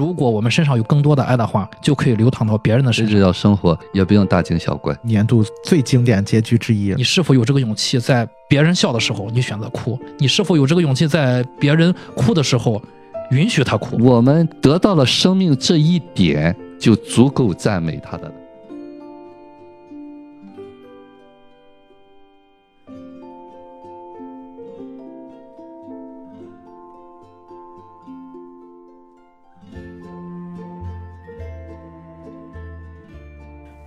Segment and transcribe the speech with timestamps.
[0.00, 3.14] 如果我们身上有更多的爱的话，就可以流淌到别人的身上。
[3.14, 4.98] 这叫生活也不用大惊小怪。
[5.02, 7.04] 年度最经典结局之一你。
[7.04, 9.98] 是否有这个勇气，在别人笑的时候你选择哭？
[10.18, 12.80] 你是否有这个勇气，在别人哭的时候
[13.30, 14.02] 允许他哭？
[14.02, 18.32] 我们得到了生命这一点，就足够赞美他的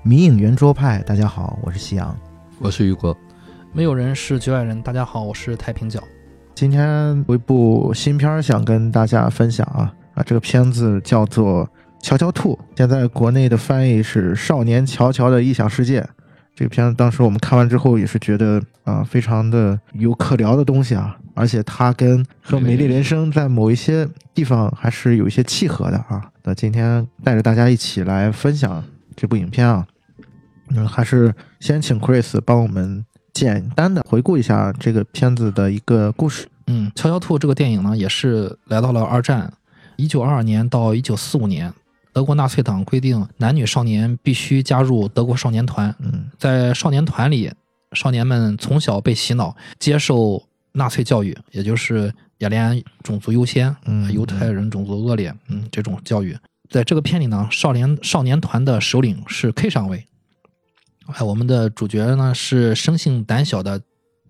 [0.06, 2.14] 迷影圆桌派，大家好，我是夕阳。
[2.60, 3.18] 我是雨果，
[3.72, 4.82] 没有人是局外人。
[4.82, 6.04] 大家好，我是太平角。
[6.54, 11.66] 今天有一部新片儿想跟大家分享啊啊，这个片子叫做
[12.02, 16.02] 《乔乔兔》，现在国内的翻译是《少年乔乔的异想世界》。
[16.54, 26.30] 这个片子当时我们看完之后也是觉得啊，非常的有可聊的东西啊，而且它跟和《美丽人生》在某一些地方还是有一些契合的啊。
[26.44, 28.84] 那今天带着大家一起来分享
[29.16, 29.88] 这部影片啊，
[30.76, 36.48] 嗯，还是先请 Chris 帮我们简单的回顾一下这个片子的一个故事。
[36.68, 39.52] 嗯，《悄悄兔》这个电影呢，也是来到了二战，
[39.98, 41.74] 一九二二年到一九四五年，
[42.14, 45.94] 德国纳粹党规定男女少年必须加入德国少年团。
[46.00, 47.52] 嗯在少年团里，
[47.92, 56.38] 少年们从小被洗脑，接受纳粹教育，也就是雅利安种族优先，嗯犹太人种族恶劣，嗯，这种教育。
[56.70, 60.08] 在这个片里呢，少年少年团的首领是 K 上尉，
[61.08, 63.82] 哎，我们的主角呢是生性胆小的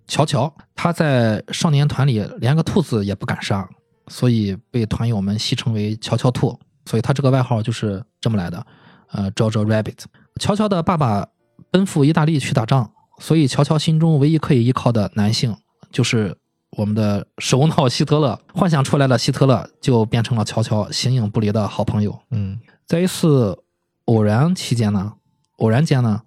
[0.07, 3.67] 乔乔，他在少年团里连个兔子也不敢杀，
[4.07, 8.65] 所以被团友们戏称为乔乔兔，所以他这个外号就是这么来的，
[9.11, 9.99] 呃，Jojo Rabbit。
[10.41, 11.27] 乔乔的爸爸
[11.69, 15.55] 奔赴意大利去打仗，所以乔乔心中唯一可以依靠的男性
[15.91, 16.35] 就是
[16.71, 18.39] 我们的首脑希特勒。
[18.53, 22.19] 幻想出来的希特勒就变成了乔乔形影不离的好朋友。
[22.31, 23.57] 嗯在一次
[24.05, 25.13] 偶然期间呢，
[25.59, 26.21] 偶然间呢，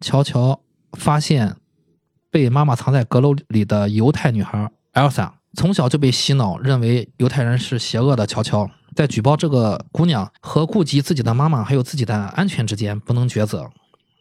[0.00, 0.60] 乔乔
[0.96, 1.56] 发现
[2.30, 8.26] 被妈妈藏在阁楼里的犹太女孩 Elsa，从小就被洗脑，认为犹太人是邪恶的。
[8.26, 13.68] 乔乔在举报这个姑娘和顾及自己的妈妈还有自己的安全之间不能抉择，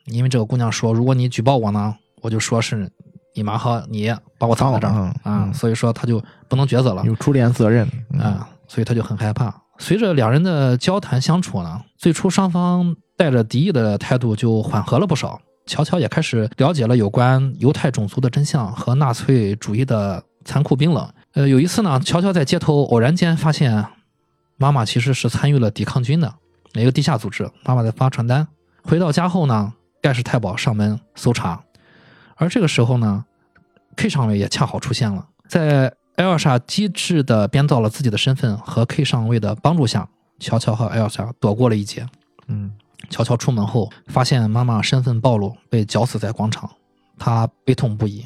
[0.06, 2.92] 因为这个姑娘说，如果你举报我呢，我就说是
[3.36, 7.04] 你妈和你把我藏在这儿啊，嗯所以说他就不能抉择了。
[7.06, 7.88] 有株连责任。
[8.12, 9.54] 嗯啊，所以他就很害怕。
[9.80, 15.40] 随着两人的交谈相处呢，最初双方带着敌意的态度就缓和了不少。
[15.68, 21.08] 乔乔也开始了解了有关犹太种族的真相和纳粹主义的残酷冰冷。
[21.34, 23.86] 呃，有一次呢，乔乔在街头偶然间发现，
[24.56, 26.34] 妈妈其实是参与了抵抗军的
[26.74, 28.48] 一个地下组织，妈妈在发传单。
[28.82, 31.62] 回到家后呢，盖世太保上门搜查，
[32.36, 33.26] 而这个时候呢
[33.98, 40.08] ，K 上尉也恰好出现了，在艾尔莎机智地编造了自己的身份和 K 上尉的帮助下，
[40.40, 42.08] 乔乔和艾尔莎躲过了一劫。
[42.48, 42.72] 嗯
[43.10, 46.70] 乔乔出门后，发现妈妈身份暴露，被绞死在广场，
[47.18, 48.26] 他悲痛不已。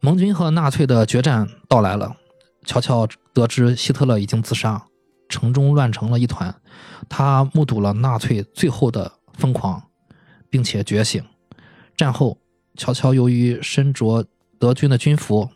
[0.00, 2.16] 盟军和纳粹的决战到来了，
[2.64, 4.82] 乔乔得知希特勒已经自杀，
[5.28, 6.54] 城中乱成了一团。
[7.08, 9.82] 他目睹了纳粹最后的疯狂，
[10.50, 11.24] 并且觉醒。
[11.96, 12.38] 战后，
[12.76, 14.24] 乔乔由于身着
[14.58, 15.48] 德军的军服，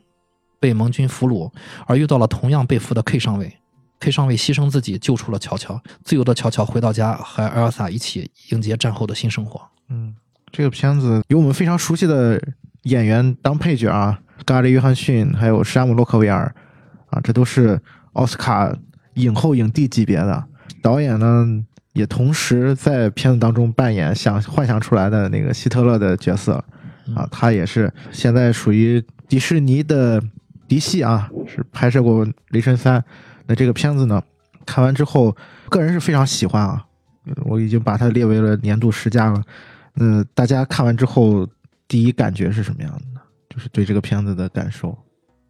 [0.58, 1.52] 被盟军俘虏，
[1.86, 3.56] 而遇到了同样被俘的 K 上尉。
[4.02, 9.62] K 上尉牺牲自己救出了乔乔，自由的乔乔回到家，和艾尔萨一起迎接战后的新生活。
[9.90, 10.12] 嗯，
[10.50, 12.42] 这个片子有我们非常熟悉的
[12.82, 16.52] 演员当配角啊，咖喱·约翰逊还有山姆·洛克维尔
[17.10, 17.80] 啊，这都是
[18.14, 18.76] 奥斯卡
[19.14, 20.44] 影后影帝级别的。
[20.82, 21.46] 导演呢，
[21.92, 26.54] 也同时在片子当中扮演想幻想出来的那个希特勒的角色
[27.14, 30.20] 啊，他也是现在属于迪士尼的
[30.66, 32.98] 嫡系啊，是拍摄过《雷神三》。
[33.46, 34.22] 那这个片子呢，
[34.64, 35.36] 看完之后，
[35.68, 36.84] 个人是非常喜欢啊，
[37.44, 39.42] 我已经把它列为了年度十佳了。
[39.96, 41.46] 嗯大家看完之后，
[41.86, 43.20] 第一感觉是什么样的呢？
[43.50, 44.96] 就是对这个片子的感受。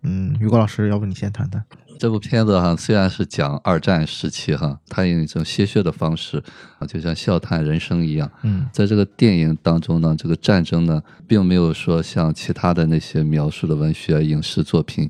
[0.02, 1.64] 嗯，于果老师，要不你先谈谈？
[2.00, 6.42] 这部片子哈，虽然是讲二战时期哈，它用一种戏谑的方式
[6.80, 8.28] 啊，就像笑谈人生一样。
[8.42, 15.08] 嗯在这个电影当中呢，这个战争呢，并没有说像其他的那些描述的文学影视作品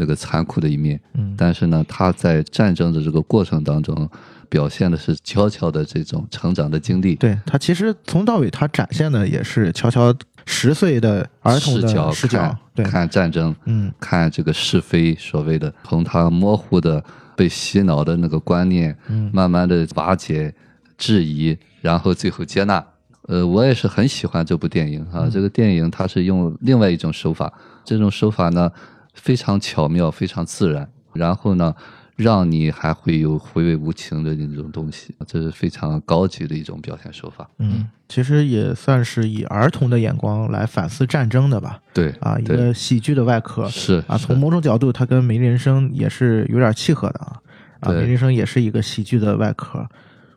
[0.00, 4.08] 那个残酷的一面，嗯但是呢，他在战争的这个过程当中，
[4.48, 7.14] 表现的是悄悄的这种成长的经历。
[7.16, 10.12] 对他其实从到尾他展现的也是悄悄
[10.46, 17.04] 十岁的儿童的视角视角看战争，嗯看这个是非，所谓的从他模糊的
[17.36, 20.52] 被洗脑的那个观念，嗯慢慢的瓦解、
[20.96, 22.82] 质疑，然后最后接纳。
[23.28, 25.28] 呃，我也是很喜欢这部电影啊。
[25.30, 27.52] 这个电影它是用另外一种手法，
[27.84, 28.68] 这种手法呢
[29.14, 31.74] 非常巧妙、非常自然，然后呢
[32.16, 37.48] 让你还会有回味无穷的那种东西，这是非常高级的一种表现手法。
[37.58, 41.80] 嗯，其实也算是以儿童的眼光来反思战争的吧。
[41.94, 47.40] 对啊，一个喜剧的外壳是啊，从某种角度，它跟《美丽人生》也是有点契合的啊。
[47.80, 49.86] 啊，《对美丽人生》也是一个喜剧的外壳。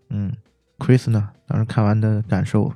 [0.09, 0.31] 嗯
[0.77, 1.29] ，Chris 呢？
[1.45, 2.71] 当时看完的感受，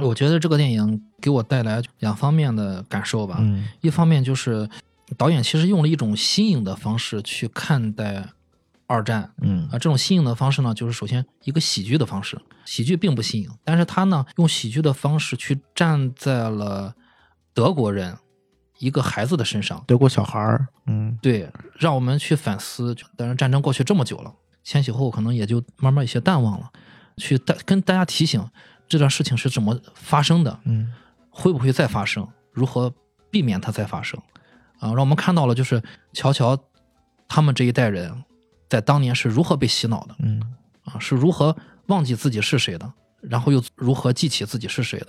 [0.00, 3.36] 我觉得这个电影给我带来两方面的感受吧。
[3.40, 4.66] 嗯一方面就是
[5.16, 8.30] 导演其实用了一种新颖的方式去看待
[8.86, 9.32] 二战。
[9.40, 9.68] 嗯。
[9.68, 16.94] 啊，这种新颖的方式呢，就是首先一个喜剧的方式，喜剧并不新颖，但是他呢用喜剧的方式去站在了
[17.54, 18.16] 德国人
[18.78, 21.18] 一个孩子的身上，德国小孩儿，嗯。
[21.22, 22.96] 对，让我们去反思。
[23.16, 26.70] 但是，战争过去这么久了，千禧后可能也就慢慢有些淡忘了，
[27.16, 28.44] 去带跟大家提醒
[28.88, 30.92] 这段事情是怎么发生的，嗯。
[31.38, 32.90] 会不会再发生，如何
[33.30, 34.18] 避免它再发生，
[34.78, 35.82] 啊，让我们看到了就是
[36.12, 36.58] 乔乔
[37.28, 38.24] 他们这一代人
[38.68, 40.42] 在当年是如何被洗脑的，嗯
[40.84, 41.56] 啊，是如何
[41.86, 45.08] 忘记自己是谁的，然后又如何记起自己是谁的，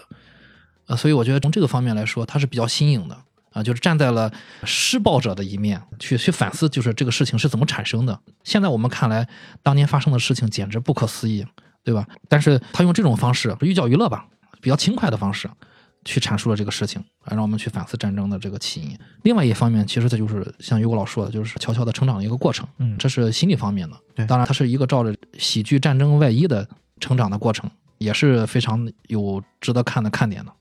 [0.88, 3.18] 呃，所以我觉得从这个方面来说，它是比较新颖的
[3.52, 4.31] 啊，就是站在了
[4.64, 8.20] 施暴者的一面去去反思，就是这个事情是怎么产生的。
[8.44, 9.28] 现在我们看来，
[9.63, 11.46] 当年发生的事情简直不可思议，
[11.84, 12.08] 对吧？
[12.30, 14.28] 但是他用这种方式，寓教于乐吧，
[14.62, 15.50] 比较轻快的方式。
[16.06, 18.98] 去阐述了这个事情，啊，让我们去反思战争的这个起因。
[19.24, 23.98] 另外一方面，其实它就是像于果老说的，就是悄悄的成长的一个过程，嗯这是心理方面的。
[24.16, 26.68] 对当然它是一个照着喜剧战争外衣的
[27.00, 30.52] 成长的过程，也是非常有值得看的看点的。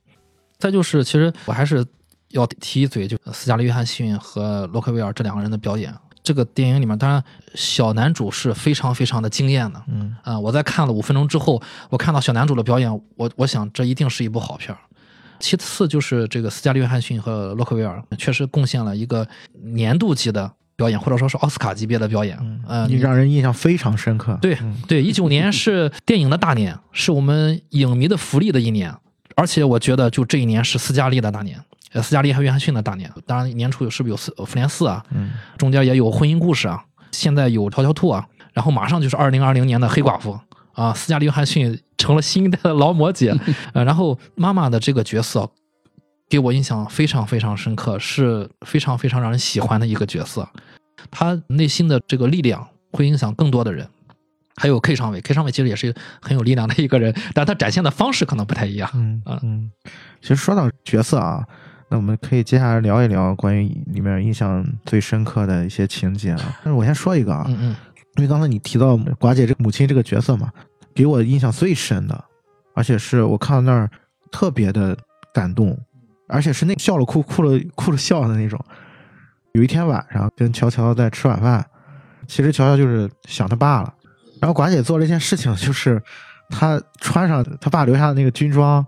[0.59, 1.85] 再就是，其实我还是
[2.31, 5.95] 要提一嘴，就斯嘉丽·约翰逊和洛克威尔这两个人的表演。
[6.23, 7.23] 这个电影里面，当然
[7.55, 9.81] 小男主是非常非常的惊艳的。
[9.87, 14.81] 嗯啊、我在看了五分钟之后，我看到小男主的表演，我我想这一定是一部好片儿。
[15.39, 19.27] 其次就是这个斯嘉丽·约翰逊和洛克威尔确实贡献了一个
[19.63, 22.37] 年度级的表演，或者说是奥斯卡级别的表演。
[22.41, 24.39] 嗯呃，你让人印象非常深刻。
[24.43, 28.95] 对嗯对，一九年是电影的大年，是我们影迷的福利的一年，
[29.35, 31.59] 而且我觉得就这一年是斯嘉丽的大年，
[31.93, 33.11] 呃，斯嘉丽和约翰逊的大年。
[33.27, 35.03] 当然年初有是不是有四复联四啊？
[35.15, 40.39] 嗯中间也有婚姻故事啊，现在有《条条兔》啊，然后马上就是二零二零年的黑寡妇
[40.77, 43.35] 啊，斯嘉丽·约翰逊成了新一代的劳模姐，
[43.75, 45.51] 呃，然后妈妈的这个角色
[46.29, 50.49] 给我印象非常非常深刻，是非常非常让人喜欢的一个角色，
[51.11, 53.89] 她内心的这个力量会影响更多的人。
[54.59, 58.89] 还有 K 上尉，K 上尉其实也是很有力量的一个人，但他展现的方式可能不太一样。
[58.95, 59.71] 嗯啊嗯，
[60.23, 61.45] 其实说到角色啊，
[61.91, 66.57] 那我们可以接下来聊一聊关于里面印象最深刻的一些情节啊。
[66.65, 67.77] 但是我先说一个啊，嗯嗯
[68.17, 70.51] 因为刚才你提到寡姐这个母亲这个角色嘛，
[70.95, 72.25] 给我印象最深的，
[72.75, 73.91] 而且是我看到那儿
[74.31, 74.97] 特别的
[75.33, 75.79] 感动，
[76.29, 78.59] 而且是那笑了哭，哭了哭了笑的那种。
[79.53, 81.65] 有一天晚上跟乔乔在吃晚饭，
[82.27, 83.95] 其实乔乔就是想他爸了，
[84.41, 86.03] 然后寡姐做了一件事情，就是
[86.51, 88.85] 她穿上他爸留下的那个军装，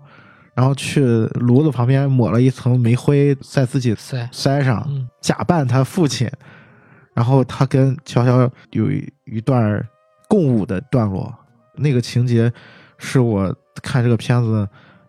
[0.53, 1.03] 然后去
[1.35, 6.29] 炉子旁边抹了一层煤灰在自己塞腮上，嗯假扮他父亲，
[7.19, 8.89] 然后他跟乔乔有
[9.25, 9.85] 一段
[10.29, 11.37] 共舞的段落，
[11.75, 12.49] 那个情节
[12.97, 13.53] 是我
[13.83, 14.65] 看这个片子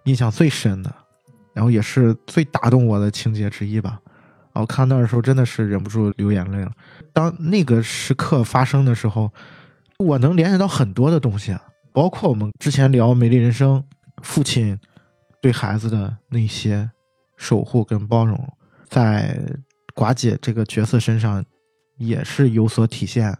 [0.06, 0.92] 印象最深的，
[1.54, 4.00] 然后也是最打动我的情节之一吧。
[4.52, 6.72] 啊，我看那的时候真的是忍不住流眼泪了。
[7.12, 9.32] 当那个时刻发生的时候，
[10.00, 13.78] 我能联想到很多的东西，啊，包括我们之前聊《美丽人生》，
[14.20, 14.76] 父亲
[15.40, 16.90] 对孩子的那些
[17.36, 18.36] 守护跟包容，
[18.88, 19.38] 在
[19.94, 21.44] 寡姐这个角色身上
[22.00, 23.36] 也是有所体现。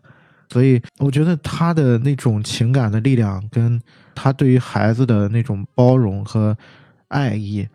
[0.49, 3.81] 所以我觉得他的那种情感的力量，跟
[4.15, 6.57] 他对于孩子的那种包容和
[7.09, 7.67] 爱意，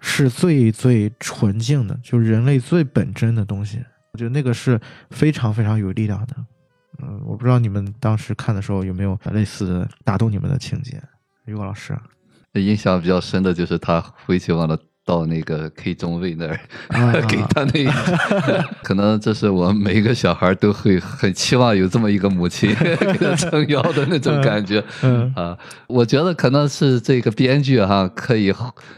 [0.00, 3.78] 是最最纯净的，就人类最本真的东西。
[4.12, 4.80] 我觉得那个是
[5.10, 6.34] 非常非常有力量的。
[7.02, 10.98] 嗯，我不知道你们当时看的时候有没有类似的打动你们的情节，
[11.44, 11.94] 于果老师。
[12.54, 16.58] 印象比较深的就是他回去忘了到那个 K 中尉那儿，
[16.88, 17.88] 啊 给他那一，
[18.82, 24.82] 可能这是我们每一个小孩都会很期望有这么一个母亲 给他撑腰的那种感觉。
[25.02, 28.52] 嗯啊，我觉得可能是这个编剧哈、可以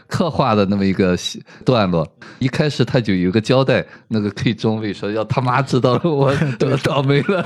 [0.07, 1.15] 刻画的那么一个
[1.65, 2.11] 段落。
[2.39, 7.45] 一开始他就有个交代，那个 K 中尉说要他妈知道了我得倒霉了。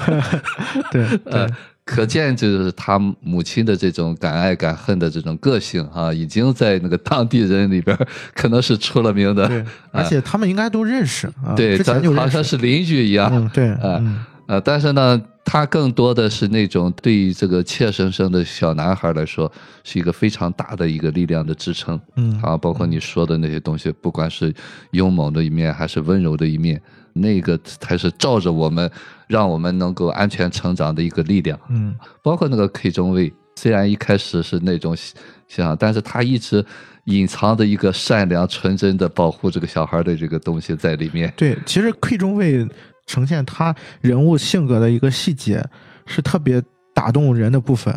[0.92, 1.54] 对呃对，
[1.94, 7.96] 可见就是他母亲的这种敢爱敢恨的这种个性啊，已经在那个当地人里边
[8.34, 9.48] 可能是出了名的。
[9.48, 12.42] 对，而且他们应该都认识啊，对，之前就好像。
[12.42, 13.30] 是邻居一样。
[13.32, 19.50] 嗯，对，啊嗯呃，但是呢，他更多的是那种对于这个怯生生的小男孩来说，
[19.84, 21.98] 是一个非常大的一个力量的支撑。
[22.16, 24.52] 嗯啊，包括你说的那些东西，不管是
[24.90, 26.82] 勇猛的一面还是温柔的一面，
[27.14, 28.90] 那个才是照着我们，
[29.26, 31.58] 让我们能够安全成长的一个力量。
[31.68, 34.96] 嗯包括那个 K 中尉，虽然一开始是那种
[35.48, 36.64] 想，但是他一直
[37.04, 41.32] 隐藏着一个善良纯真的保护这个小孩的这个东西在里面。
[41.36, 42.66] 对，其实 K 中尉
[43.06, 45.64] 呈现他人物性格的一个细节，
[46.06, 46.62] 是特别
[46.94, 47.94] 打动人的部分。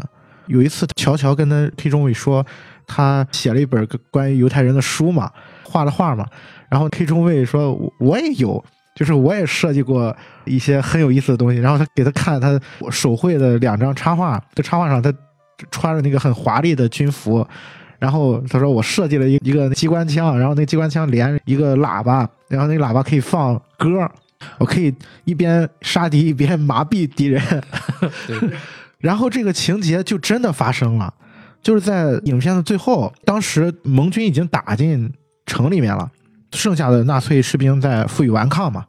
[0.47, 2.45] 有一次，乔乔跟他 K 中尉说，
[2.85, 5.31] 他写了一本关于犹太人的书嘛，
[5.63, 6.25] 画了画嘛。
[6.69, 8.63] 然后 K 中尉说，我我也有，
[8.95, 11.59] 就是我也设计过一些很有意思的东西。
[11.59, 12.59] 然后他给他看他
[12.89, 15.13] 手绘的两张插画，这插画上他
[15.69, 17.47] 穿着那个很华丽的军服。
[17.97, 24.09] 然后他说我设计了一一个机关枪，然后那机关枪连一个喇叭，然后那个喇叭可以放歌，
[24.59, 27.41] 我可以一边杀敌一边麻痹敌人。
[28.27, 28.37] 对，
[28.99, 31.11] 然后这个情节就真的发生了，
[31.63, 35.11] 就是在影片的最后，当时盟军已经打进
[35.45, 36.11] 城里面了，
[36.51, 38.85] 剩下的纳粹士兵在负隅顽抗嘛。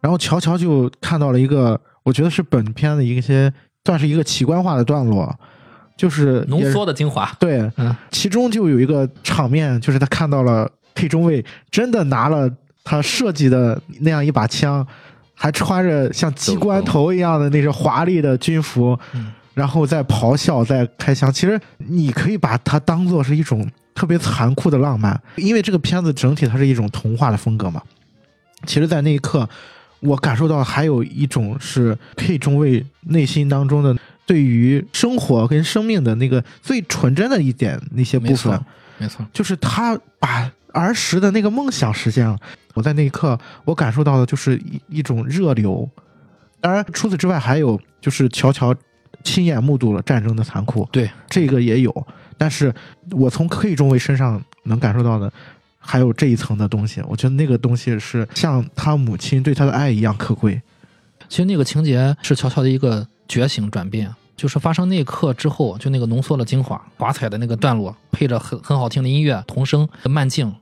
[0.00, 3.52] 然后乔乔就看到了一个，我觉得是本片的一些
[3.84, 5.34] 算是一个奇观化的段落，
[5.96, 7.28] 就是浓缩的精华。
[7.40, 12.48] 对，嗯，其中就有一个场面，就是他看到了 K 中尉真的拿了
[12.84, 14.86] 他设计的那样一把枪，
[15.34, 21.32] 还穿着像机关头一样的那种华丽的军服，嗯然后在咆哮，在开枪。
[21.32, 23.66] 其实你可以把它当做是一种
[23.96, 27.82] 特别残酷的浪漫，因为这个片子整体它是一种童话的风格嘛。
[28.66, 29.48] 其实，在那一刻，
[30.00, 38.64] 我感受到还有一种是 K 中尉内心当中的对于生活跟生命的那个最纯真的一点那些部没分错，，
[38.98, 39.26] 没错。
[39.32, 42.38] 就是他把儿时的那个梦想实现了。
[42.74, 45.88] 我在那一刻，我感受到的就是一一种热流。
[46.60, 48.74] 当然，除此之外，还有就是乔乔
[49.24, 52.06] 亲眼目睹了战争的残酷，对，这个也有。
[52.38, 52.74] 但是
[53.10, 55.32] 我从 K 中尉身上能感受到的，
[55.78, 57.02] 还有这一层的东西。
[57.08, 60.60] 我觉得那个东西是像他母亲对他的爱一样可贵。
[61.28, 70.54] 其实那个情节是乔乔的一个觉醒转变，就是发生那一刻之后，就那个浓缩的精华、华彩的那个段落，配着很很好听的音乐、童声的、慢镜。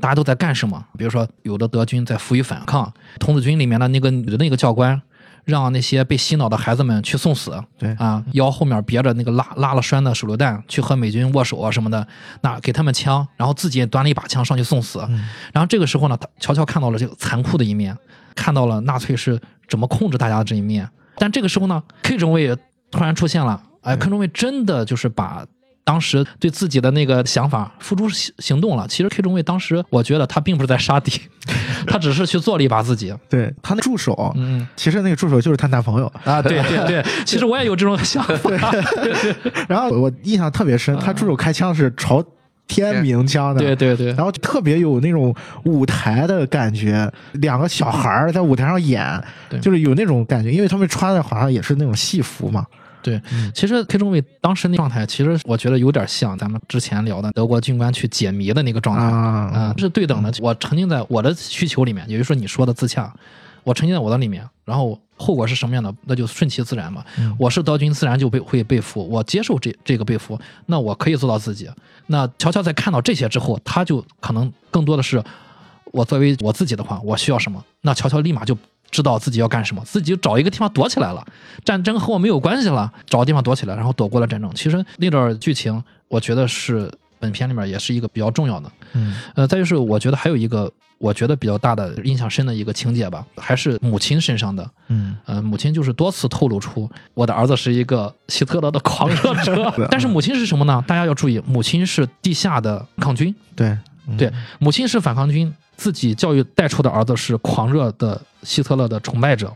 [0.00, 0.82] 大家都在干什么？
[0.96, 4.98] 比如说，有的德军在负隅反抗，童子军里面的那个女的那个教官，
[5.44, 7.52] 让那些被洗脑的孩子们去送死。
[7.78, 12.06] 对啊，腰后面别着那个拉拉了栓的手榴弹，去和美军握手啊什么的，
[12.42, 15.04] 那给他们枪，然后自己也端了一把枪上去送死。
[15.08, 17.96] 嗯然后这个时候呢，他乔乔看到了这个残酷的一面，
[18.34, 20.88] 看到了纳粹是怎么控制大家的这一面。
[21.16, 22.56] 但这个时候呢，K 中尉
[22.90, 25.44] 突然出现了，哎，K 中尉真的就是把
[25.84, 28.86] 当时对自己的那个想法付诸行行动了。
[28.88, 31.20] 其实 K 中尉当时，我觉得他并不是在杀敌，
[31.86, 33.12] 他只是去做了一把自己。
[33.28, 36.06] 对他那助手，嗯其实那个助手就是她男朋友。
[36.24, 38.50] 啊，对对对，其实我也有这种想法。
[39.68, 42.24] 然后我印象特别深，他助手开枪是朝
[42.68, 45.34] 天鸣枪的，对对对，然后特别有那种
[45.64, 49.04] 舞台的感觉，两个小孩儿在舞台上演
[49.50, 52.64] 对，就是有那种感觉，因为他们穿的好像也是那种戏服嘛。
[53.02, 53.20] 对，
[53.52, 60.32] 其实 K 中尉当时那状态，其实我觉得有点像咱们之前聊的德国军官去解谜的那个状态啊啊，是对等的。
[60.40, 63.12] 我沉浸在我的需求里面，也就是说你说的自洽，
[63.64, 67.04] 我沉浸在我的里面，然后后果是什么样的，那就顺其自然嘛。
[67.18, 71.68] 嗯我是德军，自然就被会被俘，我接受这这个被俘，那我可以做到自己。
[72.06, 75.22] 那乔乔在看到这些之后，他就可能更多的是
[75.86, 78.56] 我作为我自己的话，我需要什么，那乔乔立马就
[78.92, 81.26] 知道自己要干什么，自己就找一个地方躲起来了。
[81.64, 84.48] 战争和我没有关系了，找个地方躲起来，然后躲过了战争。
[84.54, 88.70] 其实那段剧情，我觉得是本片里面也是一个比较重要的。
[88.92, 94.68] 嗯呃，再就是我觉得还有一个我觉得比较大的印象深的一个情节吧，还是母亲身上的。
[94.88, 100.84] 嗯呃，母亲就是多次透露出我的儿子是一个希特勒的狂热者， 但是母亲是什么呢？
[100.86, 103.80] 大家要注意，母亲是地下的抗军，对嗯
[104.18, 109.52] 对，母亲是反抗军，自己教育带出的儿子是狂热的希特勒的崇拜者。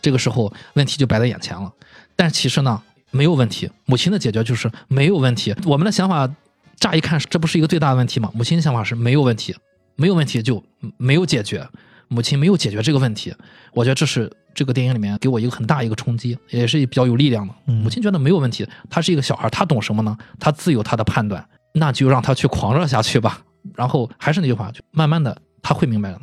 [0.00, 1.72] 这个时候问题就摆在眼前了，
[2.14, 5.54] 但其实呢没有问题，母亲的解决就是没有问题。
[5.64, 6.28] 我们的想法
[6.76, 8.30] 乍一看，这不是一个最大的问题吗？
[8.34, 9.54] 母亲的想法是没有问题，
[9.96, 10.62] 没有问题就
[10.96, 11.66] 没有解决，
[12.08, 13.34] 母亲没有解决这个问题。
[13.72, 17.54] 我觉得这是这个电影里面给我一个很大一个冲击，也是比较有力量的。
[17.66, 20.16] 嗯母亲觉得没有问题，他是一个小孩，他懂什么呢？
[20.38, 21.44] 他自有他的判断，
[21.78, 23.40] 那就让他去狂热下去吧。
[23.74, 26.20] 然后还是那句话，就慢慢的他会明白的。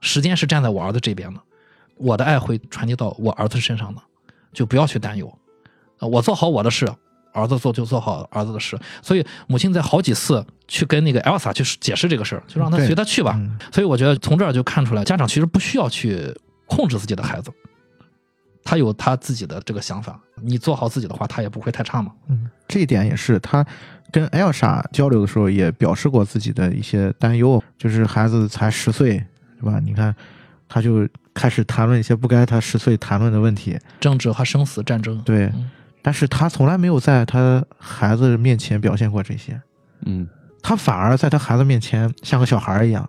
[0.00, 1.40] 时间是站在我儿子这边的，
[1.96, 4.00] 我的爱会传递到我儿子身上的，
[4.52, 5.38] 就不要去担忧。
[6.00, 6.86] 呃我做好我的事，
[7.32, 8.78] 儿子做就做好儿子的事。
[9.00, 13.32] 所以母亲在好几次去跟那个 Elsa 去解释这个事儿，就让他随他去吧。
[13.36, 16.36] 嗯所以我觉得从这儿就看出来，家长其实不需要去
[16.66, 17.50] 控制自己的孩子，
[18.62, 22.12] 他有他自己的这个想法，你做好自己的话，他也不会太差嘛。
[22.28, 23.64] 嗯，这一点也是他
[24.14, 29.14] 跟艾尔莎交流的时候也表示过自己的一些担忧，就是孩子才十岁，
[29.58, 29.80] 对吧？
[29.84, 30.14] 你看
[30.68, 33.76] 他就开始谈论一些不该他十岁谈论的问题。
[33.98, 35.20] 政治和生死战争。
[35.22, 35.68] 对，嗯
[36.00, 39.60] 但是他从来没有在他孩子面前表现过这些，
[40.06, 40.28] 嗯
[40.62, 43.08] 他反而在他孩子面前像个小孩儿一样。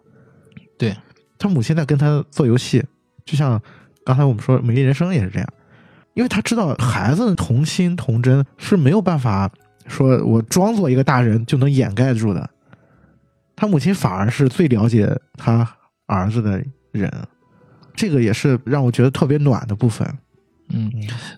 [0.76, 0.98] 对，
[1.38, 2.84] 他母亲在跟他做游戏，
[3.24, 3.62] 就像
[4.04, 5.48] 刚才我们说《美丽人生》也是这样，
[6.16, 9.52] 因为他知道孩子的童心童真是没有办法
[9.88, 12.50] 说我装作一个大人就能掩盖住的。
[13.56, 15.66] 他母亲反而是最了解他
[16.08, 16.62] 儿子的
[16.92, 17.12] 人，
[17.96, 20.06] 这个也是让我觉得特别暖的部分。
[20.70, 20.92] 嗯，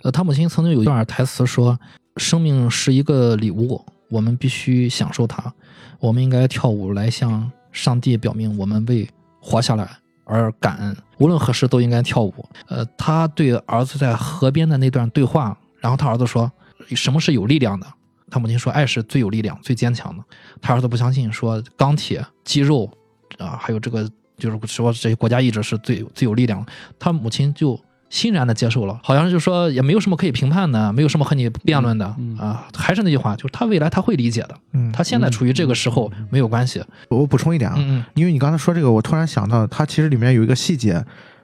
[0.03, 1.77] 呃，他母亲曾经有一段台词说
[2.17, 5.53] ：“生命是一个礼物，我们必须享受它。
[5.99, 9.07] 我们应该跳舞来向上帝表明我们为
[9.41, 9.89] 活下来
[10.23, 10.95] 而感恩。
[11.17, 12.33] 无论何时都应该跳舞。”
[12.67, 16.51] 呃，他对儿子在河边的那段对话，然后他儿子说
[16.95, 17.85] ：“什么是有力量的？”
[18.29, 20.23] 他母亲说：“爱是最有力量、最坚强的。”
[20.61, 22.89] 他儿子不相信，说：“钢铁、肌肉
[23.37, 26.65] 啊，还有这个就是说这些国家意志是最最有力量。”
[26.99, 27.79] 他母亲就
[28.09, 32.05] 欣然的接受了，好像就说也没有什么可以评判的，没有什么和你辩论的、
[32.37, 32.67] 啊。
[32.73, 36.81] 还是那句话，就是他未来他会理解的，嗯，他现在处于这个时候、没有关系。
[37.09, 41.03] 我补充一点啊，嗯嗯因为你刚才说这个，我突然想到，他其实里面有一个细节，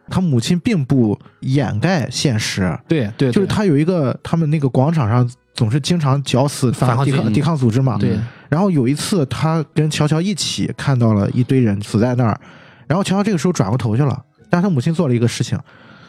[0.10, 8.18] 他母亲并不掩盖现实，对对，就是他有一个他们那个广场上总是经常绞死反抗抵抗抵抗组织嘛，对。
[8.50, 12.40] 然后有一次他跟乔乔一起看到了一堆人死在那儿，
[12.86, 15.58] 然后乔乔这个时候转过头去了，但是他母亲做了一个事情，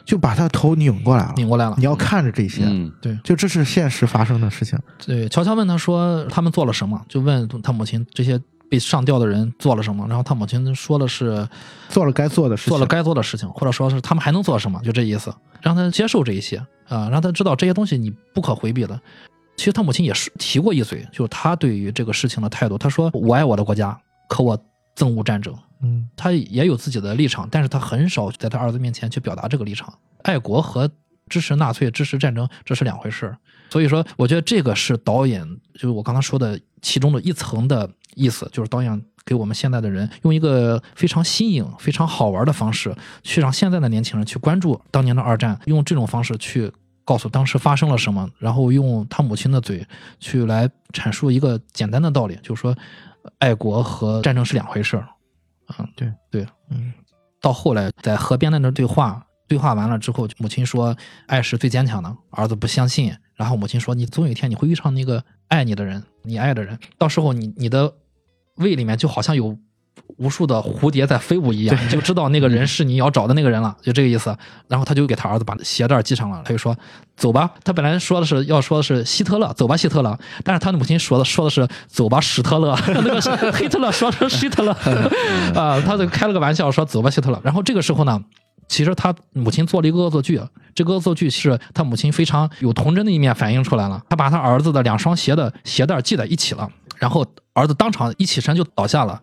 [0.04, 1.74] 就把他头拧过来了，拧过来了。
[1.78, 1.84] 你。
[1.84, 2.92] 要看着这些，嗯。
[3.24, 8.38] 就这是现实发生的事情，对，乔乔问他说他们做了什么，就问他母亲这些
[8.70, 11.48] 被上吊的人做了什么，然后他母亲说的是
[11.88, 19.00] 做了该做的事情，做了该做的事情，或者说是他们还能做什么，就这意思，让他接受这一些啊，让他知道这些东西你不可回避的。
[19.56, 22.76] 其实他母亲也是提过一嘴，就是他对于这个事情的态度。
[22.76, 23.96] 他说：“我爱我的国家，
[24.28, 24.58] 可我
[24.96, 25.54] 憎恶战争。
[25.80, 29.94] 嗯”他也有自己的立场，但是他很少在他儿子面前去表达这个立场。
[30.22, 30.90] 爱国和
[31.28, 33.38] 支持纳粹、支持战争这是两回事儿。
[33.74, 46.70] 所以说，我觉得这个是导演，就是我刚刚说的其中的一层的意思，就是导演给我们现在的人用一个非常新颖、非常好玩的方式，去让现在的年轻人去关注当年的二战，用这种方式去
[47.04, 49.84] 告诉当时发生了什么，然后用他母亲的嘴
[50.20, 52.76] 去来阐述一个简单的道理，就是说，
[53.40, 55.08] 爱国和战争是两回事儿。
[55.66, 56.12] 啊，对。
[56.30, 56.92] 对，嗯。
[57.40, 67.92] 到后来在河边的那对话，对话完了之后，母亲说爱是最坚强的，儿子不相信，然后母亲说你总有一天你会遇上那个爱你的人，你爱的人，到时候你你的
[68.56, 69.56] 胃里面就好像有。
[70.18, 74.36] 无数的蝴蝶在飞舞一样，你就知道那个人是你要找的那个人了，就这个意思。
[74.68, 76.76] 然后他就给他儿子把鞋带系上了，他就说
[77.16, 84.72] ：“走吧。”他本来说的是要说的是希特勒，走吧希特勒，但 是他的母亲说的说的是走吧史特勒，那个是希特勒说成希特勒
[85.54, 87.40] 啊，他就开了个玩笑说走吧希特勒。
[87.42, 88.22] 然后这个时候呢，
[88.68, 90.40] 其实他母亲做了一个恶作剧，
[90.74, 94.02] 这个恶作剧是他母亲非常有童真的一面反映出来了。
[94.08, 99.20] 他把他儿子的两双鞋的鞋带系在一起了，然后儿子当场一起身就倒下了。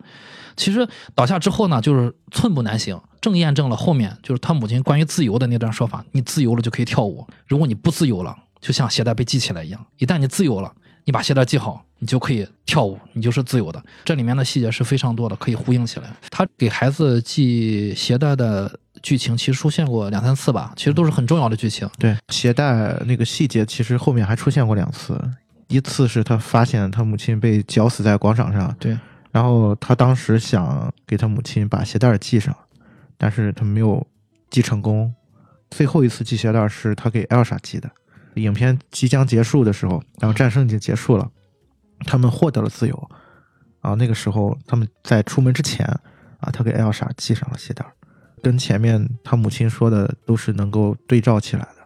[0.56, 10.70] 其实倒下之后呢，就是寸步难行，正验证了后面就是他母亲关于自由的那段说法：你自由了就可以跳舞，如果你不自由了，就像鞋带被系起来一样，一旦你自由了，
[11.04, 13.82] 你把鞋带系好，你就可以跳舞，你就是自由的。
[14.04, 16.14] 这里面的细节是非常多的，可以呼应起来。
[16.30, 21.88] 他给孩子系鞋带的剧情其实出现过两三次吧，其实都是很重要的剧情。
[21.98, 25.20] 对，鞋带那个细节其实后面还出现过两次，
[25.68, 28.96] 一次是他发现他母亲被绞死在广场上，对，
[29.30, 32.54] 然后他当时想给他母亲把鞋带系上，
[33.18, 34.06] 但是他没有
[34.50, 35.12] 系成功。
[35.70, 37.90] 最后一次系鞋带是他给艾尔莎系的。
[38.36, 41.30] 影片即将结束的时候，然后战争已经结束了，
[42.06, 43.10] 他们获得了自由。
[43.80, 45.84] 啊，那个时候他们在出门之前，
[46.38, 47.84] 啊，他给艾尔莎系上了鞋带，
[48.42, 51.82] 跟前面他母亲说的都是能够对照起来的，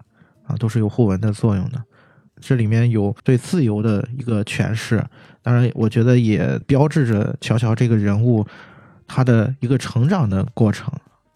[0.46, 1.82] 啊，都是有互文的作用的。
[2.40, 5.04] 这里面有对自由的一个诠释，
[5.42, 8.46] 当然，我觉得也标志着乔乔这个人物
[9.06, 10.92] 他的一个成长的过程。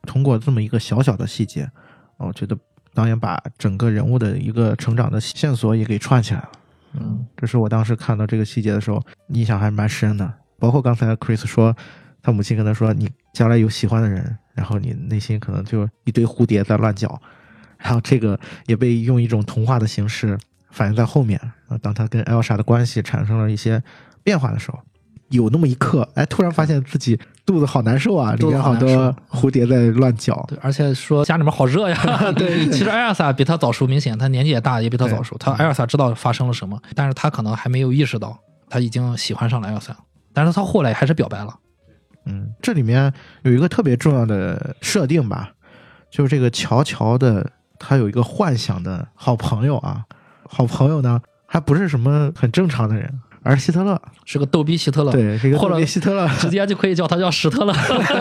[0.07, 1.71] 通过这么一个小小的细节，
[2.17, 2.57] 我觉得
[2.95, 6.51] 导演把整个人物的一个成长的线索也给串起来了。
[6.95, 10.33] 嗯，这是我当时看到这个细节的时候，印象还蛮深的。
[10.59, 11.75] 包括刚才 Chris 说，
[12.23, 17.09] 他母亲跟他说：“你将来有喜欢的人，然后你内心可能就一堆蝴蝶在乱叫。”
[17.83, 20.38] 然后这个也被用一种童话的形式
[20.70, 21.40] 反映在后面。
[21.66, 23.83] 啊，当他跟艾尔莎的关系产生了一些
[24.23, 24.79] 变化的时候，
[25.31, 30.44] 有那么一刻，哎，突然发现自己肚子好难受啊，里面好多 蝴蝶在乱叫。
[30.46, 31.96] 对，而且说家里面好热呀。
[32.37, 35.38] 对，其实艾尔莎比他早熟，明显他年纪也大，也比他早熟。
[35.38, 39.96] 他艾尔萨知道发生了什么，但是他可能还没有意识到他已经喜欢上了艾尔莎，
[40.35, 41.57] 但是他后来还是表白了。
[42.27, 45.53] 嗯，这里面有一个特别重要的设定吧，
[46.11, 50.05] 就是这个乔乔的，他有一个幻想的好朋友啊，
[50.49, 56.29] 好朋友呢还不是什么很正常的人，而是希特勒，是个逗逼希特勒，对，是一个逗逼希特勒。
[56.39, 57.73] 直接就可以叫他叫史特勒。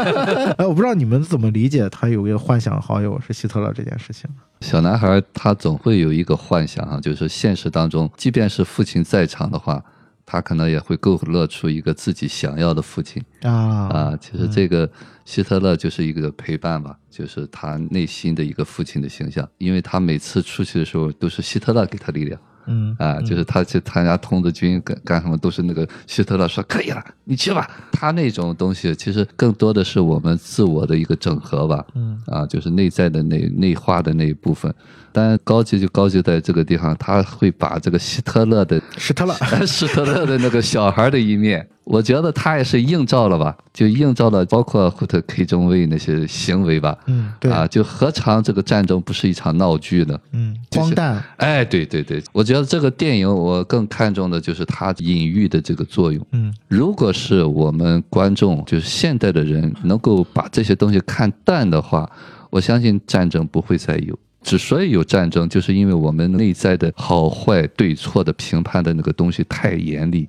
[0.58, 4.30] 哎，我不知道你们怎么理解他有一个幻想好友是希特勒这件事情。
[4.62, 9.84] 小男孩他总会有一个幻想啊，就是现实当中，即便是父亲在场的话，
[10.32, 13.52] 他可能也会勾勒出一个自己想要的父亲啊
[13.90, 14.18] 啊。
[14.22, 14.88] 其实这个
[15.26, 22.40] 希特勒就是一个陪伴吧，就是他内心的一个父亲的形象，因为他每次出去的时候都是希特勒给他力量。
[22.72, 27.68] 嗯啊，就是他去参加童子军干干什么，都是那个希特勒说可以了，你去吧。
[27.92, 34.72] 他那种东西其实更多的是我们自我的一个整合吧，嗯啊，就是内在的那内化的那一部分。
[35.12, 46.98] 但高级就高级在这个地方，他会把这个希特勒的希特勒， 希特勒的那个小孩的一面，我觉得他也是映照了吧，就映照了包括胡特 K 中尉那些行为吧。
[47.08, 50.20] 嗯，对，啊，就何尝这个战争不是一场闹剧呢？
[50.34, 56.26] 嗯，就是荒诞，哎，对对对，我觉得这个电影我更看重的就是它隐喻的这个作用。
[56.32, 62.10] 嗯如果是我们观众，就是现代的人，能够把这些东西看淡的话，
[62.52, 64.18] 我相信战争不会再有。
[64.42, 70.28] 之所以有战争，就是因为我们内在的好坏对错的评判的那个东西太严厉，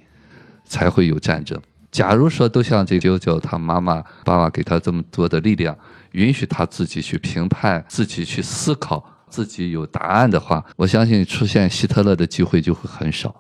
[0.65, 1.61] 才会有战争。
[1.93, 5.77] 假如说都像这九九他妈妈、爸爸给他这么多的力量，
[6.13, 13.35] 允许他自己去评判、自己去思考、自己有答案的话，我相信出现希特勒的机会就会很少。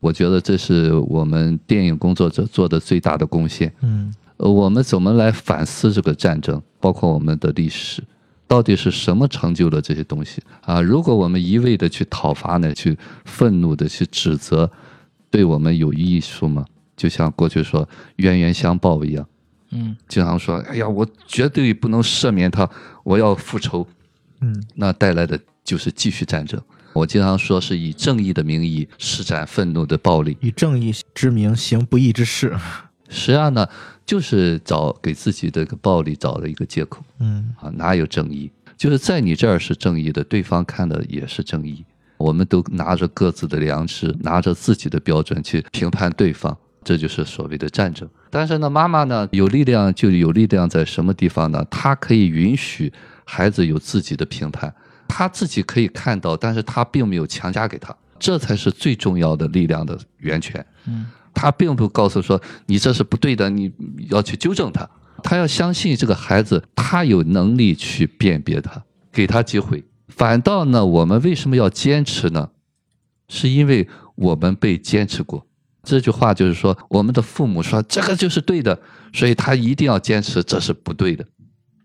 [0.00, 3.72] 我觉得这是我们电影工作者做的最大的贡献。
[3.82, 8.02] 嗯呃，我们怎么来反思这个战争，包括我们的历史，
[8.48, 10.80] 到底是什么成就了这些东西啊？
[10.80, 14.70] 如果我们一味的去讨伐呢，去愤怒的去指责，
[15.30, 16.64] 对我们有益处吗？
[16.96, 19.28] 就像过去说冤冤相报一样，
[19.70, 22.68] 嗯经常说，哎呀，我绝对不能赦免他，
[23.04, 23.86] 我要复仇，
[24.40, 26.60] 嗯那带来的就是继续战争。
[26.94, 32.56] 我经常说是以正义的名义施展愤怒的暴力，以正义之名行不义之事。
[33.10, 33.68] 实际上呢，
[34.06, 38.50] 就是找给自己的个暴力找了一个借口嗯啊，哪有正义？
[38.76, 41.84] 就是在你这儿是正义的，对方看的也是正义。
[42.18, 48.08] 我们都拿着各自的良知，拿着自己的标准去评判对方，这就是所谓的战争。
[48.30, 51.64] 但是呢，妈妈呢有力量就有力量在什么地方呢？
[51.70, 52.92] 她可以允许
[53.24, 54.72] 孩子有自己的评判，
[55.08, 60.64] 她自己可以看到，但是她并没有强加给他，这才是最重要的力量的源泉。
[60.86, 63.70] 嗯他并不告诉说你这是不对的，你
[64.08, 64.88] 要去纠正他。
[65.22, 69.84] 他要相信这个孩子，他有能力去辨别他，给他机会。
[70.08, 72.48] 反倒呢，我们为什么要坚持呢？
[73.28, 75.46] 是因为我们被坚持过。
[75.82, 78.80] 这句话就是说，我们的父母说这个就是对的，
[79.12, 81.26] 所以他一定要坚持，这是不对的。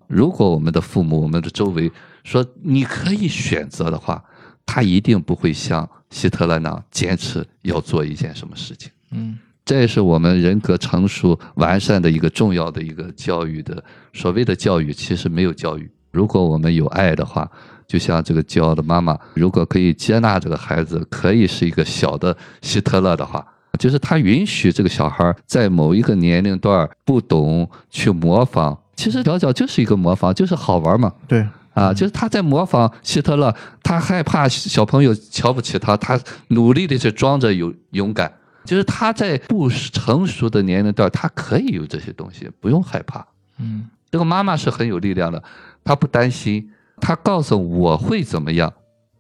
[0.08, 1.92] 如果我们的父母、我们的周围
[2.24, 4.24] 说你可以选择的话，
[4.66, 8.92] 他一定不会像希特勒那样坚持要做一件什么事情。
[9.12, 15.90] 嗯这也是我们人格成熟完善的一个重要的一个教育的所谓的教育，其实没有教育。
[16.12, 17.50] 如果我们有爱的话，
[17.88, 23.46] 就像这个骄傲的妈妈，如果可以接纳这个孩子，可以是一个小的希特勒的话，
[23.78, 28.78] 就是他允许这个小孩在某一个年龄段不懂去模仿。
[28.96, 31.14] 其实小小就是一个模仿，就是好玩嘛。
[31.28, 38.32] 对，啊，就是他在模仿希特勒，他害怕小朋友瞧不起他，他努力的去装着有勇敢。
[38.64, 43.26] 就是他在不成熟的年龄段，他可以有这些东西，不用害怕。
[43.58, 45.42] 嗯这个妈妈是很有力量的，
[45.86, 46.70] 她不担心，
[47.00, 48.74] 她告诉我会怎么样，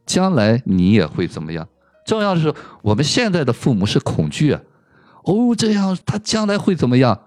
[0.06, 1.65] 将来你也会怎么样。
[2.06, 4.60] 重要的是，我们现在的父母是恐惧啊，
[5.23, 7.17] 哦，这样他将来会怎么样？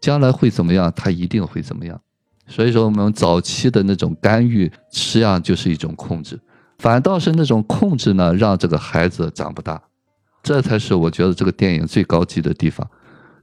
[0.00, 0.90] 将来会怎么样？
[0.96, 2.00] 他一定会怎么样？
[2.46, 6.40] 所以说，我们早期的那种干预，实际上就是一种控制，
[6.78, 9.82] 反倒是那种控制呢，让这个孩子长不大。
[10.44, 12.86] 这才是我觉得这个电影最高级的地方，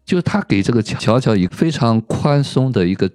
[0.06, 3.10] 就是他给这个乔乔一个非常宽松的一个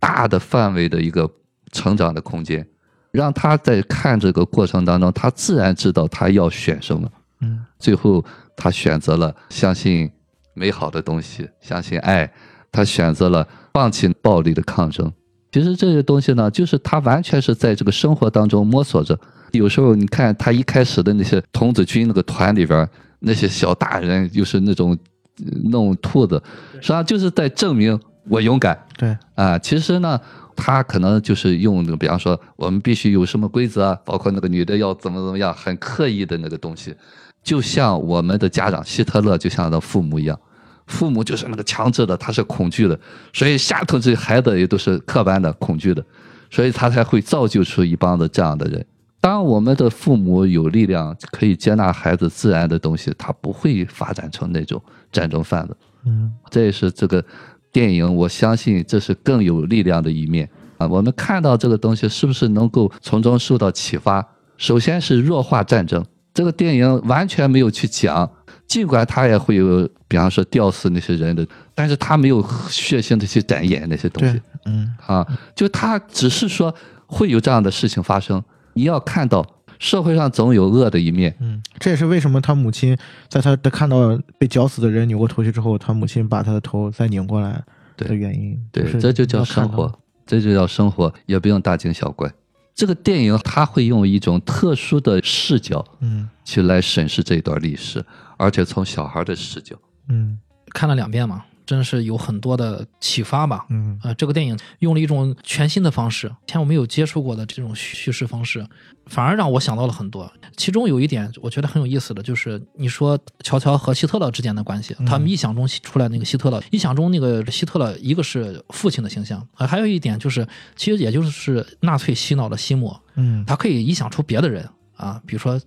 [0.00, 1.30] 大的范围的一个
[1.70, 2.66] 成长的空间，
[3.12, 7.08] 让他在看这个过程当中，他自然知道他要选什么。
[7.42, 8.24] 嗯最后
[8.56, 10.10] 他选择了相信
[10.54, 12.32] 美好的东西，相信爱，
[12.72, 15.12] 他选择了放弃暴力的抗争。
[15.52, 19.18] 其实这些东西呢，就是他完全是在这个生活当中摸索着。
[19.52, 22.88] 有时候你看他一开始的那些童子军那个团里边，
[23.26, 24.96] 那些小大人又是那种
[25.44, 26.40] 呃弄兔子，
[26.74, 28.78] 实际上就是在证明我勇敢。
[28.96, 30.18] 对，啊，其实呢，
[30.54, 36.94] 他可能就是用那个，比方说，我们必须有什么规则啊，包括那个女的要怎么怎么样，很刻意的那个东西，
[37.42, 40.38] 就像我们的家长希特勒，就像他父母一样，
[40.86, 42.98] 父母就是那个强制的，他是恐惧的，
[43.32, 46.04] 所以下头这些孩子也都是刻板的、恐惧的，
[46.48, 48.86] 所以他才会造就出一帮子这样的人。
[49.20, 55.76] 当我们的父母有力量可以接纳孩子自然的东西，他不会发展成那种战争贩子。
[56.04, 57.24] 嗯这也是这个
[57.72, 60.48] 电影，我相信这是更有力量的一面
[60.78, 60.86] 啊。
[60.86, 64.24] 我们看到这个东西，是不是能够从中受到启发？
[64.56, 68.30] 首先是弱化战争，这个电影完全没有去讲，
[68.66, 76.72] 尽管他也会有，比方说吊死那些人的，但是他没有血腥的去展演那些东西对，嗯啊，就他只是说
[77.06, 78.42] 会有这样的事情发生，
[78.76, 79.44] 你要看到
[79.78, 82.96] 社会上总有恶的一面，嗯，这也是为什么他母亲
[83.28, 87.62] 在他的看到被绞死的人扭过头去之后，他母亲把他的头再拧过来
[87.96, 88.56] 的原因。
[88.70, 92.30] 对，就是这就叫生活，这就叫生活，也不用大惊小怪。
[92.74, 98.04] 这个电影他会用一种特殊的视角嗯去来审视这段历史，
[98.36, 99.74] 而且从小孩的视角。
[100.08, 100.38] 嗯
[100.74, 103.66] 看了两遍嘛，真是有很多的启发吧。
[103.68, 108.64] 嗯呃，这个电影用了一种全新的方式，以前我没有接触过的这种叙事方式，
[109.06, 110.32] 反而让我想到了很多。
[110.56, 125.60] 其中有一点我觉得很有意思的就是，你说乔乔和希特勒之间的关系，他们臆想中出来那个希特勒，臆想中那个希特勒，一个是父亲的形象，啊，还有一点就是，其实也就是纳粹洗脑的西莫，嗯他可以臆想出别的人啊，比如说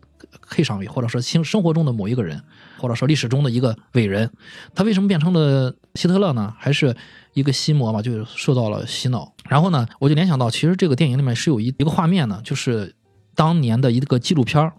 [0.49, 2.43] K 上尉，或者说生生活中的某一个人，
[2.77, 4.31] 或者说历史中的一个伟人，
[4.73, 6.53] 他为什么变成了希特勒呢？
[6.57, 6.95] 还是
[7.33, 9.33] 一个心魔嘛，就受到了洗脑。
[9.47, 12.95] 然后呢，我就联想到，其实这个电影里面是有一一个画面呢，就是
[13.35, 14.71] 当年的一个纪录片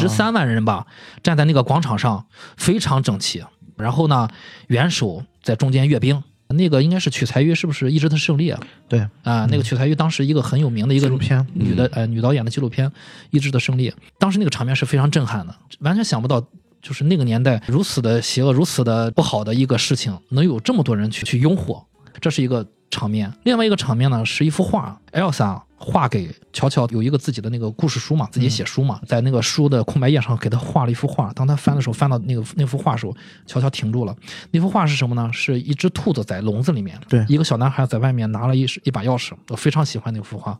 [0.00, 0.86] 十三万人吧，
[1.22, 3.44] 站在那个广场上，非常整齐。
[3.76, 4.28] 然后呢，
[4.68, 6.22] 元首在中间阅兵。
[6.56, 8.60] 那个应该是取材于是不是《一直的胜利》啊？
[8.88, 9.00] 对。
[9.22, 12.88] 啊，那个取材于当时一个很有名的一个纪录片女的呃女导演的纪录片
[13.30, 16.44] 《一直的胜利》，当时那个场面是非常震撼的，完全想不到，
[16.80, 21.80] 就是那个年代如此的邪恶、如此的不好的一个事情，能有这么多人去去拥护，
[22.20, 23.32] 这是一个场面。
[23.42, 31.32] 另外一个场面呢，是一幅画，Elsa 画给乔乔有一个自己的那个故事书嘛，自己写书嘛，在那个书的空白页上给他画了一幅画。
[31.34, 33.14] 当他翻的时候，翻到那个那幅画的时候，
[33.46, 34.16] 乔乔停住了。
[34.50, 35.30] 那幅画是什么呢？
[35.32, 39.32] 是一只兔子在笼子里面，对一个小男孩在外面拿了一一把钥匙。
[39.50, 40.58] 我非常喜欢那幅画。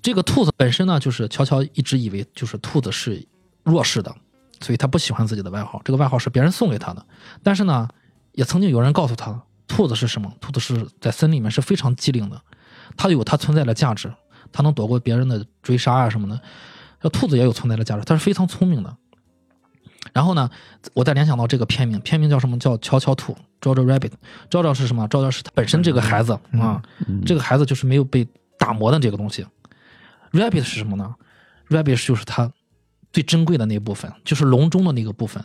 [0.00, 3.24] 这个兔子本身呢，就是乔乔一直以为就是兔子是
[3.64, 4.14] 弱势的，
[4.60, 5.80] 所以他不喜欢自己的外号。
[5.84, 7.04] 这个外号是别人送给他的，
[7.42, 7.88] 但是呢，
[8.32, 10.32] 也曾经有人告诉他，兔子是什么？
[10.40, 12.40] 兔子是在森林里面是非常机灵的，
[12.96, 14.12] 它有它存在的价值，
[14.50, 16.40] 它能躲过别人的追杀啊什么的。
[17.00, 18.96] 这兔子也有存在的价值，它是非常聪明的。
[20.12, 20.48] 然后呢，
[20.94, 22.58] 我再联想到这个片名，片名叫什么？
[22.58, 24.12] 叫《乔乔兔》（Jojo Rabbit）。
[24.50, 26.82] Jojo 是什么？Jojo 是他本身这个孩子啊，
[27.26, 28.26] 这个孩子就是没有被
[28.58, 29.46] 打磨的这个东西。
[30.32, 31.14] Rabbit 是什么呢
[31.68, 32.50] ？Rabbit 就是他
[33.12, 35.44] 最珍贵的那部分，就是笼中的那个部分。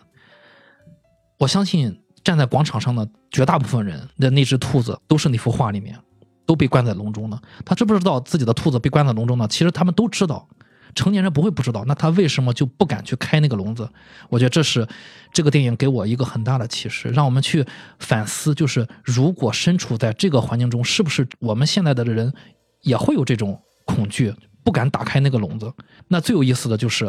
[1.39, 5.97] 我相信站在广场上的绝大部分人的那只兔子，都是那幅画里面
[6.45, 7.41] 都被关在笼中的。
[7.65, 9.47] 他知不知道自己的兔子被关在笼中呢？
[9.49, 10.47] 其实他们都知道，
[10.95, 11.83] 成年人不会不知道。
[11.86, 13.89] 那他为什么就不敢去开那个笼子？
[14.29, 14.88] 我觉得这是
[15.33, 17.65] 这个电影给我一个很大的启示，让我们去
[17.99, 22.33] 反思，就是如果身处在这个环境中，是不是我们现在的人
[22.81, 24.33] 也会有这种恐惧，
[24.63, 25.73] 不敢打开那个笼子？
[26.07, 27.05] 那最有意思的就是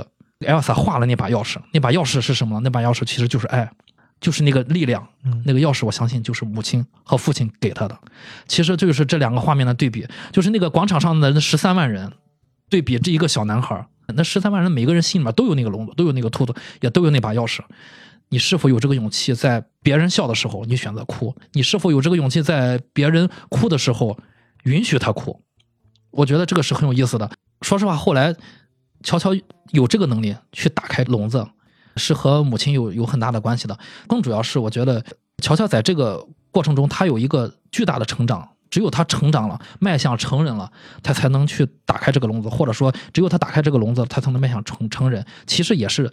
[0.47, 2.61] 艾尔萨画了那把钥匙，那把钥匙是什么呢？
[2.65, 3.71] 那把钥匙其实就是爱。
[4.25, 5.07] 就是那个力量，
[5.45, 7.95] 那个钥匙，我相信就是母亲和父亲给他的。
[8.49, 12.11] 其实这就是这两个画面的对比，就是那个广场上的那十三万人，
[12.71, 17.61] 对比这一个小男孩，那十三万人每个人心里面都有那个笼子，都有那个兔子，也都有那把钥匙。
[18.31, 21.37] 你是否有这个勇气，在别人笑的时候你选择哭？
[21.53, 24.19] 你是否有这个勇气，在别人哭的时候
[24.63, 25.39] 允许他哭？
[26.11, 27.31] 我觉得这个是很有意思的。
[27.61, 28.35] 说实话，后来
[29.03, 29.33] 乔乔
[29.73, 31.47] 有这个能力去打开笼子。
[31.97, 35.05] 是和母亲有有很大的关系的，更主要是我觉得
[35.43, 38.49] 乔乔在这个过程中，他有一个巨大的成长。
[38.71, 40.69] 只有他成长了，迈向成人了，
[41.01, 45.25] 他才能去打开这个笼子，或者说，只有他打开这个笼子，他才能迈向成成人。
[45.47, 46.13] 其实也是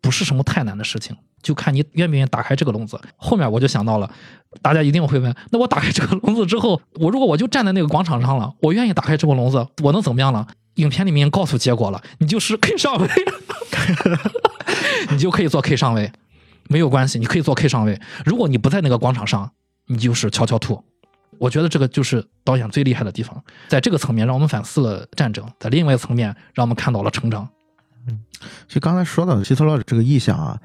[0.00, 3.00] 不是什么太难的事情，就看你愿不愿意打开这个笼子。
[3.16, 4.08] 后面我就想到了，
[4.60, 10.46] 大家一定会问：那我打开这个笼子之后，我如果我就站在那个广场上了，我愿意打开这个笼子，我能怎么样了？
[10.74, 13.08] 影片里面告诉结果了，你就是 K 上尉。
[15.10, 16.10] 你就可以做 K 上尉，
[16.68, 18.00] 没有关系，你可以做 K 上尉。
[18.24, 19.50] 如果你不在那个广场上，
[19.86, 20.82] 你就是悄悄兔。
[21.38, 27.48] 我觉得这个就是导演最厉害的地方，在这个层面让我们反思了战争，在另外一个层面让我们看到了成长。
[28.06, 28.20] 嗯，
[28.68, 30.58] 其实刚才说到希特勒这个意象啊，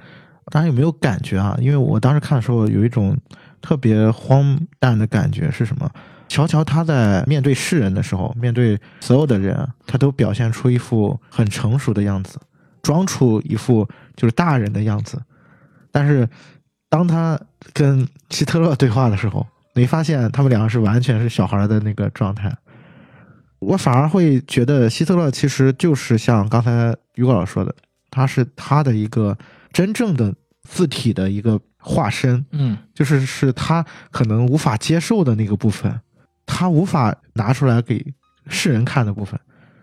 [0.51, 1.57] 大家有没有感觉啊？
[1.59, 3.17] 因为我当时看的时候有一种
[3.61, 5.89] 特别荒诞的感觉是什么？
[6.27, 12.39] 乔乔他在面对世人的时候，面对所有的人，他都表现出一副很成熟的样子。
[12.83, 13.85] 装出一副
[14.15, 15.21] 就是大人的样子，
[15.91, 16.29] 但是
[16.89, 17.37] 当他
[17.73, 22.55] 跟希特勒对话的时候，你发现他们两个是完全是小孩的那个状态。
[23.59, 27.75] 我反而会觉得希特勒其实就是像刚才于果老师说的，
[28.09, 29.37] 他是他的一个
[29.73, 35.99] 真正的字体的一个化身，嗯就是是他可能无法接受的那个部分，
[36.47, 38.03] 他无法拿出来给
[38.47, 39.39] 世人看的部分，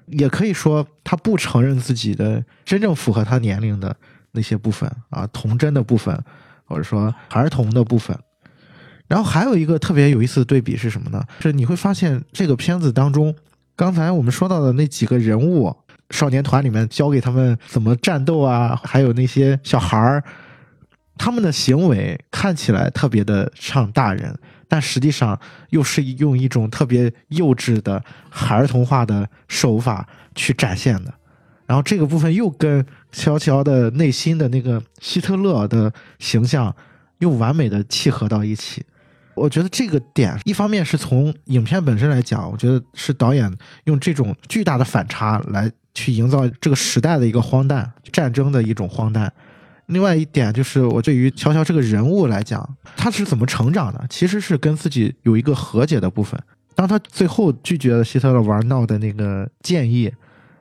[0.07, 3.95] 也可以说他不承认自己的真正符合他年龄的
[4.33, 6.19] 那些部分啊，童真的部分，
[6.65, 8.19] 或者说儿童的部分。
[9.07, 11.23] 然后还有一个特别有意思的对比是什么呢？
[11.41, 13.33] 是你会发现这个片子当中，
[13.77, 15.77] 刚才我们说到的那几个人物，
[16.09, 20.25] 少年团里面教给他们怎么战斗啊，还有那些小孩儿，
[21.17, 24.37] 他们的行为看起来特别的像大人，
[24.69, 25.39] 但实际上
[25.71, 31.15] 又是用一种特别幼稚的孩童化的手法去展现的。
[31.67, 36.75] 然后这个部分又跟乔乔的内心的那个希特勒的形象
[37.19, 38.85] 又完美的契合到一起。
[39.35, 43.51] 我觉得这个点，一方面是从影片本身来讲，我觉得是导演
[43.85, 49.33] 用这种巨大的反差来去营造这个时代的一个荒诞，战争的一种荒诞。
[49.87, 56.41] 另外一点就是，我对于乔乔这个人物来讲，他是怎么成长的，其实是跟自己有一个和解的部分。
[56.75, 60.13] 当他最后拒绝了希特勒玩闹的那个建议，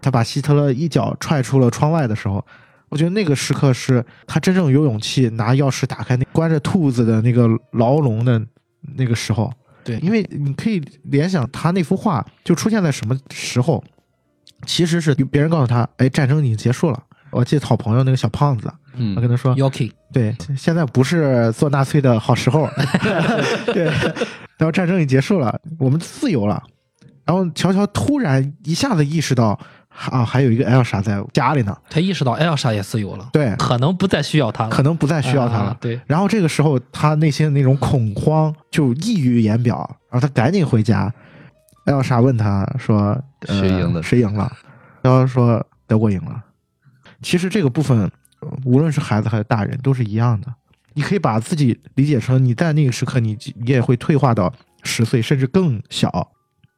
[0.02, 2.46] 他把希特勒一脚踹出了窗外的时候，
[2.90, 8.40] 我觉得那个时刻是他真正有勇气拿钥匙打开那关着兔子的那个牢笼的
[8.98, 9.52] 那个时候。
[9.84, 13.84] 对因为你可以联想他那幅画就出现在什么时候，
[14.66, 17.04] 其实是别人告诉他，哎，战争已经结束了。
[17.32, 22.70] 我记得好朋友那个小胖子，嗯我跟他说，Yoki，对，现在不是做纳粹的好时候。
[23.74, 23.86] 对，
[24.58, 26.62] 然后战争已结束了，我们自由了。
[27.26, 29.58] 然后乔乔突然一下子意识到，
[30.12, 35.70] 啊，还有一个艾尔莎在家里呢，他意识到艾尔莎也自由了，对，可能不再需要他了，可能不再需要他了。
[35.70, 39.78] 啊对，然后这个时候，他内心的那种恐慌就溢于言表，
[40.10, 41.14] 然后他赶紧回家。
[41.86, 44.50] 艾尔莎问他说：“呃、谁赢了谁赢了？”
[45.04, 46.42] 然后说德国赢了。
[47.22, 48.10] 其实这个部分，呃
[48.66, 50.54] 无论是孩子还是大人，都是一样的。
[50.94, 54.54] 你可以把自己理解成你在那个时刻你，你也会退化到
[54.84, 56.32] 十岁甚至更小。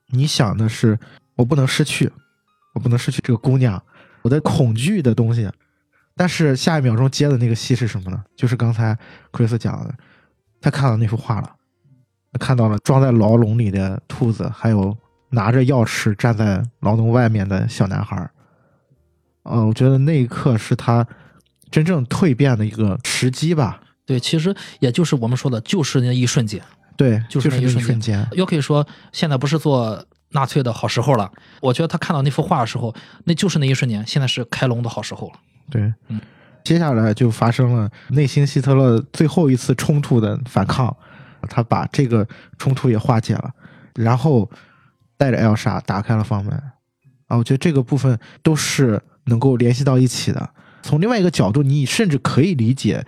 [0.07, 0.97] 你想的是，
[1.35, 2.09] 我不能失去，
[2.73, 3.81] 我不能失去这个姑娘，
[4.21, 5.49] 我的恐惧的东西。
[6.15, 8.23] 但是下一秒钟接的那个戏是什么呢？
[8.37, 8.97] 就是刚才
[9.31, 9.93] 克里斯讲的，
[10.61, 11.55] 他看到那幅画了，
[12.31, 14.95] 他看到了装在牢笼里的兔子，还有
[15.31, 18.31] 拿着钥匙站在牢笼外面的小男孩儿。
[19.43, 21.05] 呃，我觉得那一刻是他
[21.71, 23.81] 真正蜕变的一个时机吧。
[24.05, 26.61] 对，其实也就是我们说的，就是那一瞬间。
[26.95, 28.27] 对，就是是那一瞬瞬间。
[28.33, 31.31] 又可以说，现在不是做纳粹的好时候了。
[31.59, 35.33] 我觉得他看到那幅画的时候，那就是那一瞬间，现在是开龙的好时候了。
[35.69, 36.21] 对，嗯
[36.63, 40.95] 接下来就发生了内心希特勒最后一次冲突的反抗，
[41.49, 43.51] 他把这个冲突也化解了，
[43.95, 44.49] 然后
[45.17, 46.53] 带着艾尔莎打开了房门。
[47.27, 50.49] 啊，我觉得这个部分都是能够联系到一起的。
[50.85, 53.03] 从另外一个角度，你甚至可以理解，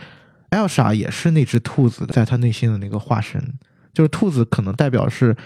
[0.49, 3.39] 艾尔莎也是那只兔子在他内心的那个化身，
[3.93, 5.37] 就是兔子可能代表是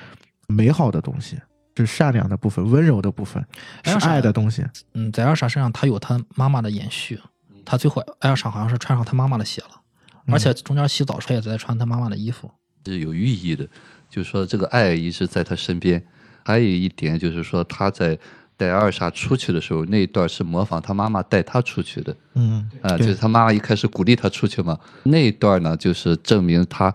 [0.48, 1.38] 美好的东西，
[1.76, 3.46] 是善良的部分、温柔的部分，
[3.84, 4.66] 是爱的东西。
[4.94, 7.20] 嗯，在艾尔莎身上，他有他妈妈的延续。
[7.66, 9.82] 他最后，艾尔莎好像是穿上他妈妈的鞋了，
[10.28, 12.50] 而且中间洗澡时候也在穿他妈妈的衣服。
[12.86, 13.68] 是有寓意的，
[14.10, 16.02] 就是说这个爱一直在他身边。
[16.46, 18.18] 还有一点就是说，他在
[18.62, 24.78] 带艾尔莎出去的时候，那一段是模仿他妈妈带他出去的嗯，啊、就是他妈妈一开始鼓励他出去嘛。
[25.02, 26.94] 那一段呢，就是证明他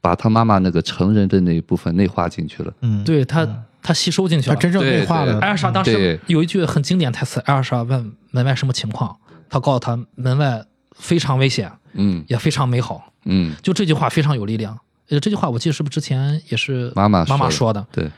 [0.00, 2.72] 把他妈妈那个成人的那一部分内化进去了。
[2.80, 3.46] 嗯，对他，
[3.82, 4.56] 他吸收进去了。
[4.56, 9.14] 他真正内化对了艾尔莎当时有一句很经典台词，艾尔莎问门外什么情况，
[9.50, 10.64] 他告诉他门外
[10.96, 13.12] 非常危险，嗯也非常美好。
[13.26, 14.78] 嗯，就这句话非常有力量。
[15.10, 17.86] 呃，这句话我记得是不是之前也是妈妈妈妈说说的？
[17.92, 18.10] 对，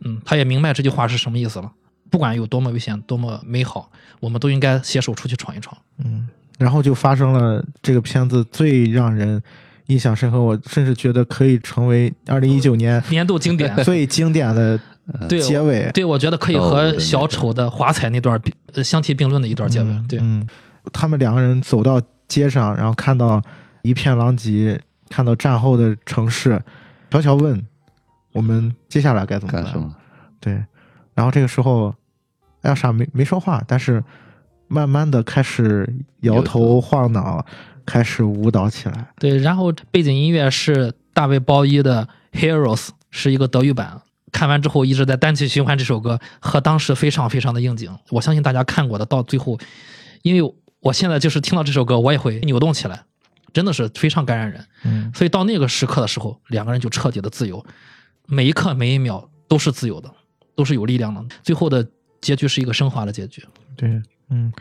[0.00, 1.70] 嗯，他也明白这句话是什么意思了。
[2.10, 5.76] 不管有多么危险，多么美好，我们都应该携手出去闯一闯。
[5.98, 9.40] 嗯，然后就发生了这个片子最让人
[9.86, 14.78] 印象深刻，我甚至觉得可以成为二零一九年年度经典，最经典的
[15.28, 15.90] 结尾。
[15.92, 18.40] 对，我觉得可以哦和小丑的华彩那段
[18.84, 20.02] 相提并论的一段结尾。
[20.08, 20.48] 对，嗯嗯，
[20.92, 23.42] 他们两个人走到街上，然后看到
[23.82, 26.60] 一片狼藉，看到战后的城市，
[27.10, 27.60] 乔乔问
[28.32, 29.62] 我们接下来该怎么办？
[29.64, 29.92] 干什么？
[30.38, 30.52] 对，
[31.14, 31.92] 然后这个时候，
[32.62, 34.02] 艾尔莎没没说话，但是
[34.68, 35.88] 慢慢的开始
[36.20, 37.44] 摇头晃脑，
[37.86, 39.08] 开始舞蹈起来。
[39.18, 42.08] 对，然后背景音乐是大卫鲍伊的
[42.38, 42.76] 《Heroes》，
[43.10, 44.00] 是一个德语版。
[44.32, 47.92] 看完之后一直在单曲循环这首歌，和当时非常非常的应景。
[48.10, 49.58] 我相信大家看过的，到最后，
[50.22, 53.02] 因为我现在就是听到这首歌，我也会扭动起来，
[53.52, 54.64] 真的是非常感染人。
[54.84, 57.64] 嗯所以到那个时刻的时候，两个人就彻底的自由，
[58.28, 60.08] 每一刻每一秒都是自由的，
[60.54, 61.20] 都是有力量的。
[61.42, 61.84] 最后的
[62.20, 63.44] 结局是一个升华的结局。
[63.76, 64.52] 对，嗯，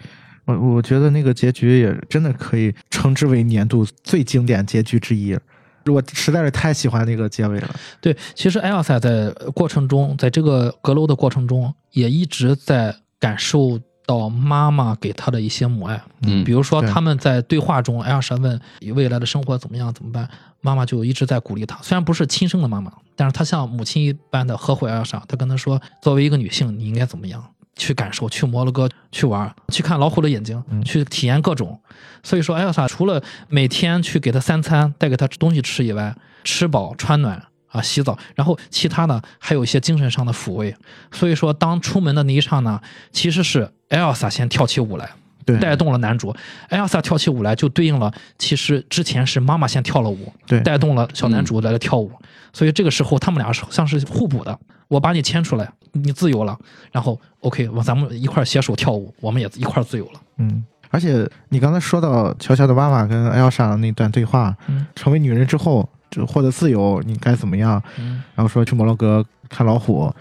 [0.46, 5.38] 我我觉得那个结局也真的可以称之为年度最经典结局之一。
[5.86, 7.76] 我实在是太喜欢那个结尾了。
[8.00, 13.80] 对，其实艾尔赛在过程中，在这个阁楼的过程中，也一直在感受
[14.10, 16.02] 到妈妈给他的一些母爱。
[16.24, 20.28] 嗯比如说他们在对话中，艾尔莎问你未来的生活怎么样怎么办，
[20.62, 21.78] 妈妈就一直在鼓励他。
[21.84, 25.22] 虽然不是亲生的妈妈，但是她像母亲一般的呵护艾尔莎。
[25.28, 27.44] 她跟她说，作为一个女性，你应该怎么样
[27.76, 31.80] 去感受，去摩洛哥去玩，去看老虎的眼睛，嗯去体验各种。
[32.24, 40.76] 所以说，艾尔莎除了每天去给他三餐，带给他东西吃以外，吃饱穿暖啊，洗澡，然后其他呢还有一些精神上的抚慰。
[41.12, 45.10] 所以说，当出门的那一刹那，其实是艾尔莎先跳起舞来，
[45.46, 46.36] 对，带动了男主。
[46.70, 52.12] 艾尔莎跳起舞来，就对应了其实之前是妈妈先跳了舞，对带动了小男主来了跳舞。
[52.52, 54.60] 所以这个时候他们俩是像是互补的。
[54.88, 56.58] 我把你牵出来，你自由了，
[56.92, 60.20] 然后 OK，我咱们一块儿携手跳舞，我们也一块儿自由了。
[60.38, 67.82] 嗯，而且你刚才说到乔乔的妈妈跟艾尔莎的那段对话，嗯成为女人之后就获得自由，你该怎么样？
[67.98, 70.14] 嗯然后说去摩洛哥看老虎。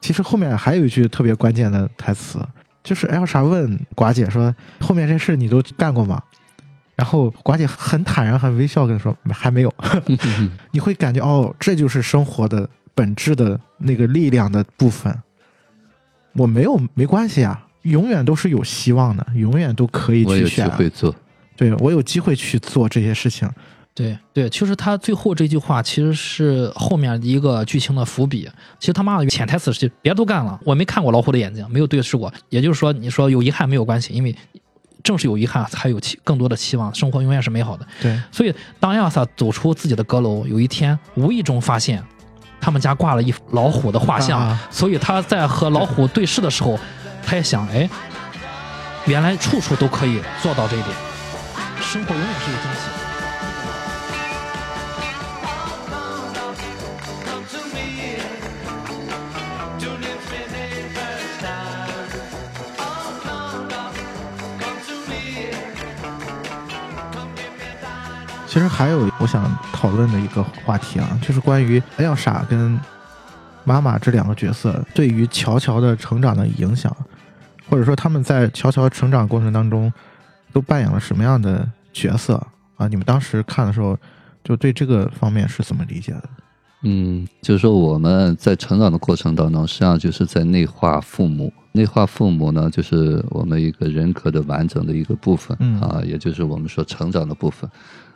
[0.00, 2.38] 其实后面还有一句特别关键的台词，
[2.84, 6.22] 就是艾尔莎问寡姐说：“后面这事你都干过吗？”
[6.94, 9.74] 然后寡姐很坦然、很微笑跟说：“还没有。
[10.70, 15.14] ”你会感觉哦，这就是生活的本质的那个力量的部分。
[16.34, 20.70] 我没有没关系啊，永远都是有希望的，永远都可以我有机去选。
[20.70, 21.14] 会做。
[21.56, 23.48] 对我有机会去做这些事情。
[23.94, 28.46] 对对，其实他最后这句话其实是后面一个剧情的伏笔。
[28.78, 32.30] 其实他妈的潜台词是别都干了，我没看过老虎的眼睛，没有对视过。
[32.50, 34.36] 也就是说，你说有遗憾没有关系，因为
[35.02, 37.86] 正是有遗憾才有期更多的期望，生活永远是美好的。
[38.02, 42.04] 对，所以当艾尔萨走出自己的阁楼，有一天无意中发现
[42.60, 46.78] 他们家挂了一老虎的画像，啊所以他在和老虎对视的时候，
[47.26, 47.90] 他也想，哎，
[49.04, 50.96] 原来处处都可以做到这一点，
[51.80, 52.88] 生活永远是一个惊喜。
[62.78, 63.46] Oh, thine.
[68.46, 72.80] 其实还有我想讨论的一个话题啊，就是关于艾尔莎跟
[73.64, 76.96] 妈妈这两个角色对于乔乔的成长的影响，
[77.68, 79.92] 或者说他们在乔乔成长过程当中
[80.52, 82.34] 都扮演了什么样的角色
[82.76, 82.86] 啊？
[82.88, 83.96] 你们当时看的时候，
[84.44, 86.28] 就对这个方面是怎么理解的？
[86.82, 91.52] 嗯，就是说我们在成长的过程当中，实际上就是在内化父母。
[91.72, 97.68] 内化父母呢，就是我们一个人格的完整的一个部分、嗯啊，也就是我们说成长的部分。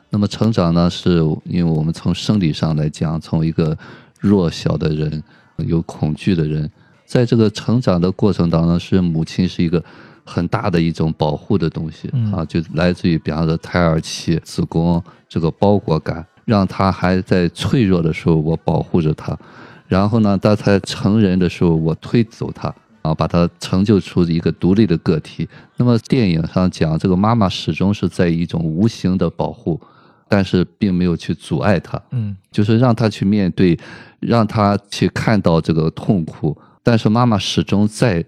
[0.08, 3.76] 那么成长呢，是因为我们从生理上来讲，从一个
[4.18, 5.22] 弱小的人、
[5.56, 6.70] 有恐惧的人，
[7.10, 9.82] 在这个成长的过程当中，是母亲是一个
[10.24, 19.36] 很大的一种保护的东西、嗯啊，就来自于比方说胎儿期、子宫这个包裹感，让他还在脆弱的时候，我保护着他，
[19.88, 22.72] 然后呢，当他成人的时候，我推走他。
[23.02, 25.48] 啊，把他成就出一个独立的个体。
[25.78, 29.80] 那么电影上讲，这个妈妈始终是在一种无形的保护，
[30.28, 31.98] 但是并没有去阻碍他。
[32.10, 33.76] 嗯就是让他去面对，
[34.20, 38.24] 让他去看到这个痛苦，但是妈妈始终在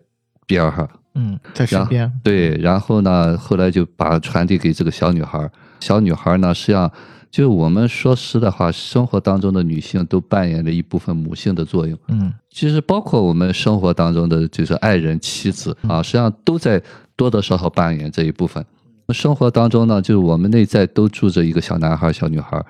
[0.47, 0.89] 边儿上。
[1.15, 2.11] 嗯，在身边。
[2.25, 5.51] 对，然后呢，后来就把传递给这个小女孩儿。
[5.81, 6.91] 小女孩儿呢，实际上
[7.31, 11.99] 就我们说实的话，生活当中的女性都扮演着一部分母性的作用。
[12.09, 16.83] 嗯其实包括我们生活当中的就是爱人、妻子啊，实际上都在
[17.17, 18.65] 多多少少扮演这一部分。
[19.09, 22.63] 生活当中呢，就是我们内在都住着一个小男孩、小女孩，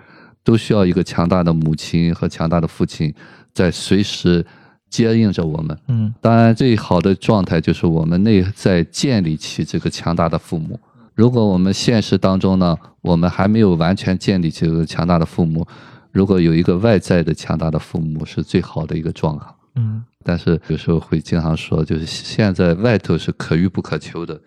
[0.42, 3.14] 都需要一个强大的母亲和强大的父亲，
[3.52, 4.44] 在随时
[4.92, 5.76] 接应着我们。
[5.88, 10.78] 嗯当然，最好的状态就是我们内在建立起这个强大的父母。
[11.14, 15.66] 如果我们现实当中呢，我们还没有完全建立起这个强大的父母，
[16.10, 19.54] 如果有一个外在的强大的父母，是最好的一个状况。
[19.74, 24.40] 嗯但是有时候会经常说，就是现在外头是可遇不可求的，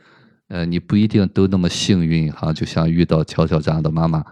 [0.48, 4.24] 呃，你不一定都那么幸运哈，就像遇到乔乔这样的妈妈，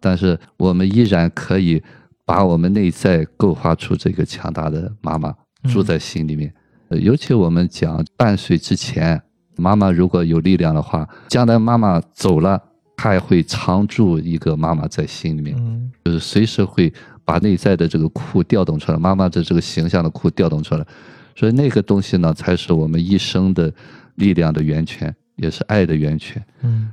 [0.00, 1.82] 但是我们依然可以
[2.24, 5.34] 把我们内在构画出这个强大的妈妈
[5.68, 6.52] 住在心里面。
[6.88, 9.20] 呃尤其我们讲半岁之前，
[9.56, 12.62] 妈妈如果有力量的话，将来妈妈走了，
[12.96, 15.56] 她也会常住一个妈妈在心里面。
[15.58, 16.92] 嗯就是随时会
[17.24, 20.86] 把内在的这个库调动出来，妈妈的这个形象的库调动出来，
[21.34, 23.72] 所以那个东西呢，才是我们一生的
[24.14, 26.40] 力量的源泉，也是爱的源泉。
[26.62, 26.88] 嗯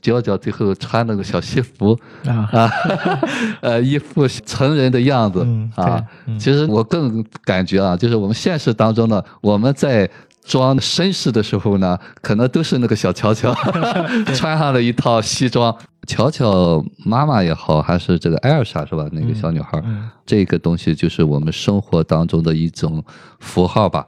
[0.00, 2.70] 娇娇最后穿那个小西服啊，啊，
[3.62, 6.02] 呃，一副成人的样子嗯啊。
[6.26, 10.08] 嗯其实我更感觉啊，就是我们现实当中呢，我们在
[10.44, 13.54] 装绅士的时候呢，可能都是那个小乔乔
[14.34, 15.74] 穿上了一套西装。
[16.06, 19.08] 乔乔妈妈也好，还是这个艾尔莎是吧？
[19.12, 23.02] 那个小女孩，嗯这个东西就是我们生活当中的一种
[23.40, 24.06] 符号吧。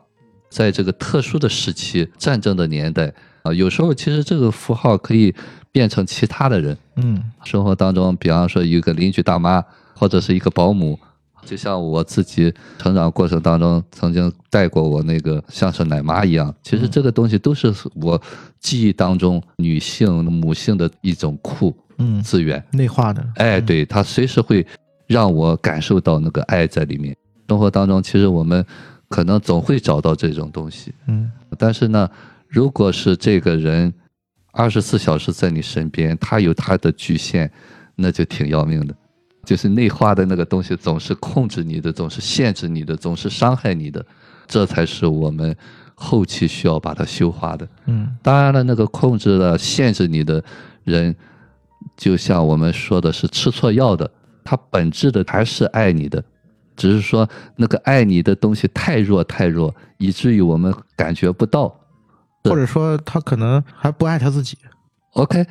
[0.50, 3.12] 在这个特殊的时期，战争的年代
[3.46, 5.34] 啊，有时候其实这个符号可以
[5.72, 6.76] 变成其他的人。
[6.96, 10.98] 嗯生活当中，比方说有一个邻居大妈，或者是一个保姆，
[11.44, 16.54] 就像我自己成长过程当中曾经带过我那个像是奶妈一样。
[16.62, 18.20] 其实这个东西都是我
[18.58, 22.62] 记忆当中女性母性的一种库嗯，资源。
[22.72, 24.66] 内化的，哎，对，它随时会
[25.06, 27.16] 让我感受到那个爱在里面。
[27.48, 28.64] 生活当中，其实我们
[29.08, 32.10] 可能总会找到这种东西，嗯但是呢，
[32.48, 33.92] 如果是这个人
[34.52, 37.50] 二十四小时在你身边，他有他的局限，
[37.94, 38.94] 那就挺要命的。
[39.44, 44.04] 就是内化的那个东西，总是控制你的，总是限制你的，总是伤害你的，
[44.46, 45.54] 这才是我们
[45.94, 47.68] 后期需要把它修化的。
[47.86, 50.42] 嗯当然了，那个控制了、限制你的
[50.82, 51.14] 人，
[51.96, 54.10] 就像我们说的是吃错药的，
[54.42, 56.24] 他本质的还是爱你的，
[56.74, 61.78] 只是说那个爱你的东西太弱太弱，以至于我们感觉不到。
[62.50, 64.56] 或者说他可能还不爱他自己
[65.12, 65.46] ，OK，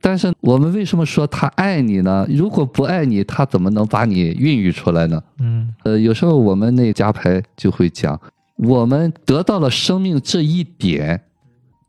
[0.00, 2.26] 但是我们为什么说他爱你呢？
[2.28, 5.22] 如果不爱你，他怎么能把你孕育出来呢？
[5.38, 8.20] 嗯呃，有时候我们那家牌就会讲，
[8.56, 11.22] 我们得到了生命这一点，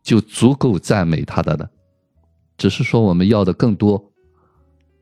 [0.03, 1.69] 就足够赞美他的了。
[2.57, 4.11] 只是说我们要的更多，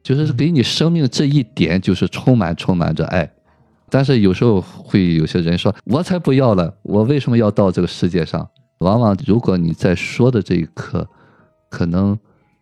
[0.01, 3.29] 就是给你生命这一点，就是充满充满着爱。
[3.89, 8.47] 但是有时候会有些人说，我才不要了，我为什么要到这个世界上？
[8.79, 11.07] 往往如果你在说的这一刻，
[11.69, 12.17] 可能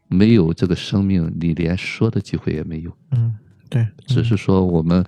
[0.07, 2.91] 没有这个生命，你连说的机会也没有。
[3.11, 3.36] 嗯，
[3.70, 5.03] 对，只是说我们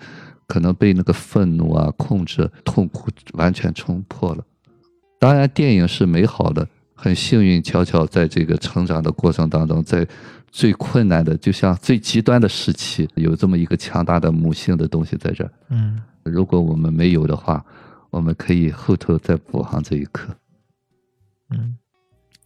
[0.47, 4.43] 可能被那个愤怒啊、控制、痛苦完全冲破了。
[5.19, 10.07] 当然，电影是美好的，很幸运，巧巧在这个成长的过程当中，在
[10.51, 15.51] 最困难的，就像最极端的时期，有这么一个强大的母性的东西在这儿。
[15.69, 17.65] 嗯如果我们没有的话，
[18.11, 20.35] 我们可以后头再补上这一课。
[21.51, 21.75] 嗯，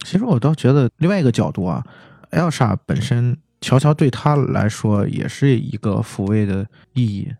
[0.04, 1.84] 其实我倒觉得另外一个角度啊，
[2.30, 7.32] 艾尔莎本身，乔乔对她来说也是一个抚慰的意义，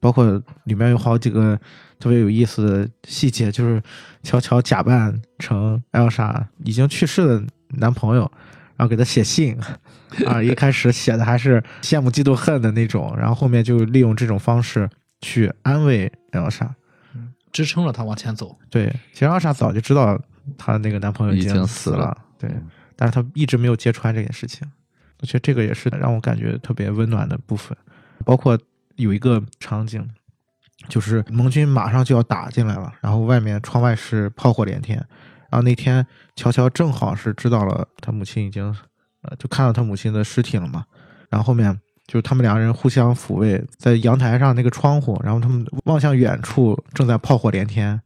[0.00, 1.58] 包括里面有好几个
[1.98, 3.82] 特别有意思的细节，就是
[4.22, 8.30] 乔乔假扮成艾尔莎已经去世的男朋友，
[8.76, 9.58] 然后给他写信。
[10.24, 14.88] 啊，一开始写的还是羡慕、嫉妒、恨的那种，然后后面就利用这种方式
[15.20, 16.74] 去安慰艾尔莎。
[17.52, 18.56] 支撑了他往前走。
[18.70, 20.18] 对，其实阿莎早就知道
[20.56, 22.50] 她那个男朋友已经经死了死了，对，
[22.94, 24.66] 但是她一直没有揭穿这件事情。
[25.20, 27.76] 我觉得这个也是让我感觉特别温暖的部分。
[28.24, 28.58] 包括
[28.96, 30.06] 有一个场景，
[30.88, 34.96] 就是盟军马上就要打进来了，然后外面窗外是炮火连天，
[35.50, 38.64] 然后那天乔乔正好是知道了他母亲已经，
[39.22, 40.84] 呃，就看到他母亲的尸体了嘛，
[41.30, 47.98] 然后后面就是他们两个人互相抚慰，在阳台上那个窗户，然后他们望向远处，正在炮火连天。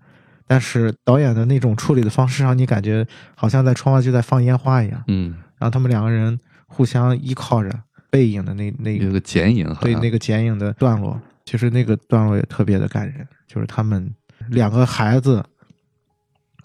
[0.51, 5.01] 但是导演的那种处理的方式，让你感觉好像在窗外就在放烟花一样。
[5.07, 6.37] 嗯，然后他们两个人
[6.67, 7.71] 互相依靠着，
[8.11, 14.13] 背影的那那有个剪影，对那个剪影的段落，其实那个段落也特别的感人，就是他们
[14.49, 15.41] 两个孩子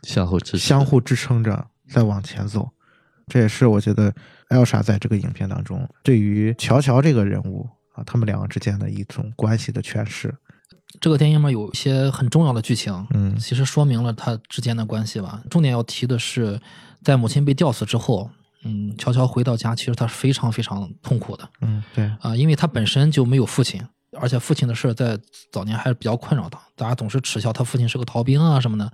[0.01, 2.67] 相互支，相互支撑着在往前走。
[3.27, 4.11] 这也是我觉得
[4.47, 10.33] 艾尔莎在这个影片当中对于乔乔这个人物啊，他们两个之间的一种关系的诠释。
[11.01, 15.41] 这个电影里面有一些很重要的剧情，嗯其实说明了他之间的关系吧。
[15.49, 16.59] 重点要提的是，
[17.03, 18.29] 在母亲被吊死之后，
[18.63, 23.81] 嗯，乔乔回到家，其实他是非常非常痛苦的嗯，对，啊、因为他本身就没有父亲，
[24.19, 25.17] 而且父亲的事在
[25.51, 28.91] 早年还是比较困扰他，大家总是耻笑他父亲是个逃兵啊什么的。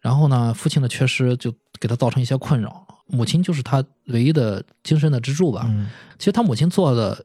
[0.00, 5.64] 然后呢，父亲的缺失就给他造成一些困扰，母亲就是他唯一的精神的支柱吧。
[5.66, 7.18] 嗯其实他母亲做了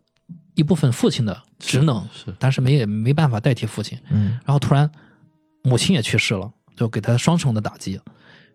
[0.56, 3.98] 一部分父亲的职能，是但是没也没办法代替父亲。
[4.10, 4.90] 嗯然后突然
[5.64, 8.00] 母亲也去世了，就给他双重的打击。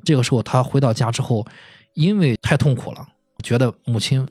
[0.03, 1.47] 这个时候他回到家之后，
[1.95, 3.07] 因为太痛苦了，
[3.43, 4.27] 觉得母亲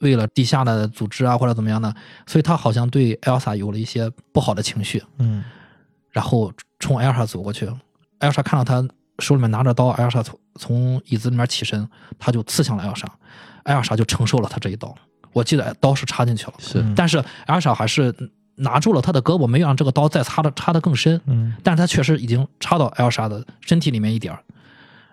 [0.00, 1.94] 为了地下的组织啊或者怎么样的，
[2.26, 5.44] 所以他好像对艾尔莎有了一些不好的情绪，嗯
[6.10, 7.66] 然后冲艾尔莎走过去。
[8.18, 8.86] 艾尔莎看到他
[9.20, 11.88] 手里面拿着刀，艾尔莎从从椅子里面起身，
[12.18, 13.06] 他就刺向了艾尔莎，
[13.62, 14.92] 艾尔莎就承受了他这一刀。
[15.38, 16.80] 我记得刀是插进去了，是。
[16.80, 16.94] 嗯。
[16.94, 18.14] 但是艾尔莎还是
[18.56, 21.20] 拿住了他的胳膊，没有让这个刀再插的插的更深。
[21.26, 21.54] 嗯。
[21.62, 24.42] 但是他确实已经插到艾尔莎的身体里面一点儿，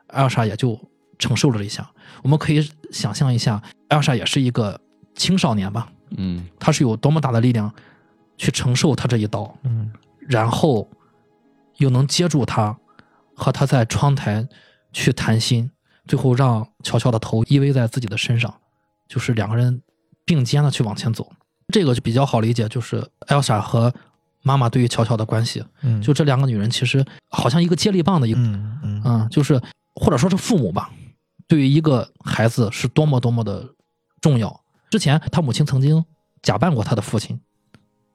[0.08, 0.80] 艾尔莎也就
[1.20, 1.88] 承受了这一下。
[2.24, 4.80] 我们可以想象一下，艾尔莎也是一个
[5.14, 6.48] 青少年吧，嗯。
[6.60, 7.72] 他是有多么大的力量
[8.38, 9.92] 去承受他这一刀，嗯。
[10.20, 10.90] 然后
[11.78, 12.76] 又能接住他，
[13.36, 14.48] 和他在窗台
[14.92, 15.70] 去谈心，
[16.08, 18.52] 最后让乔乔的头依偎在自己的身上，
[19.08, 19.80] 就是两个人
[20.26, 21.32] 并肩的去往前走。
[21.74, 22.98] 这个就比较好理解，就是
[23.28, 23.94] 艾尔莎和
[24.44, 29.60] 妈妈对于乔乔的关系，嗯，就这两个女人其实好像一个接力棒的一个，嗯嗯嗯，就是
[29.96, 30.92] 或者说是父母吧，
[31.48, 33.68] 对于一个孩子是多么多么的
[34.22, 34.62] 重要。
[34.92, 36.06] 之前他母亲曾经
[36.44, 37.40] 假扮过他的父亲，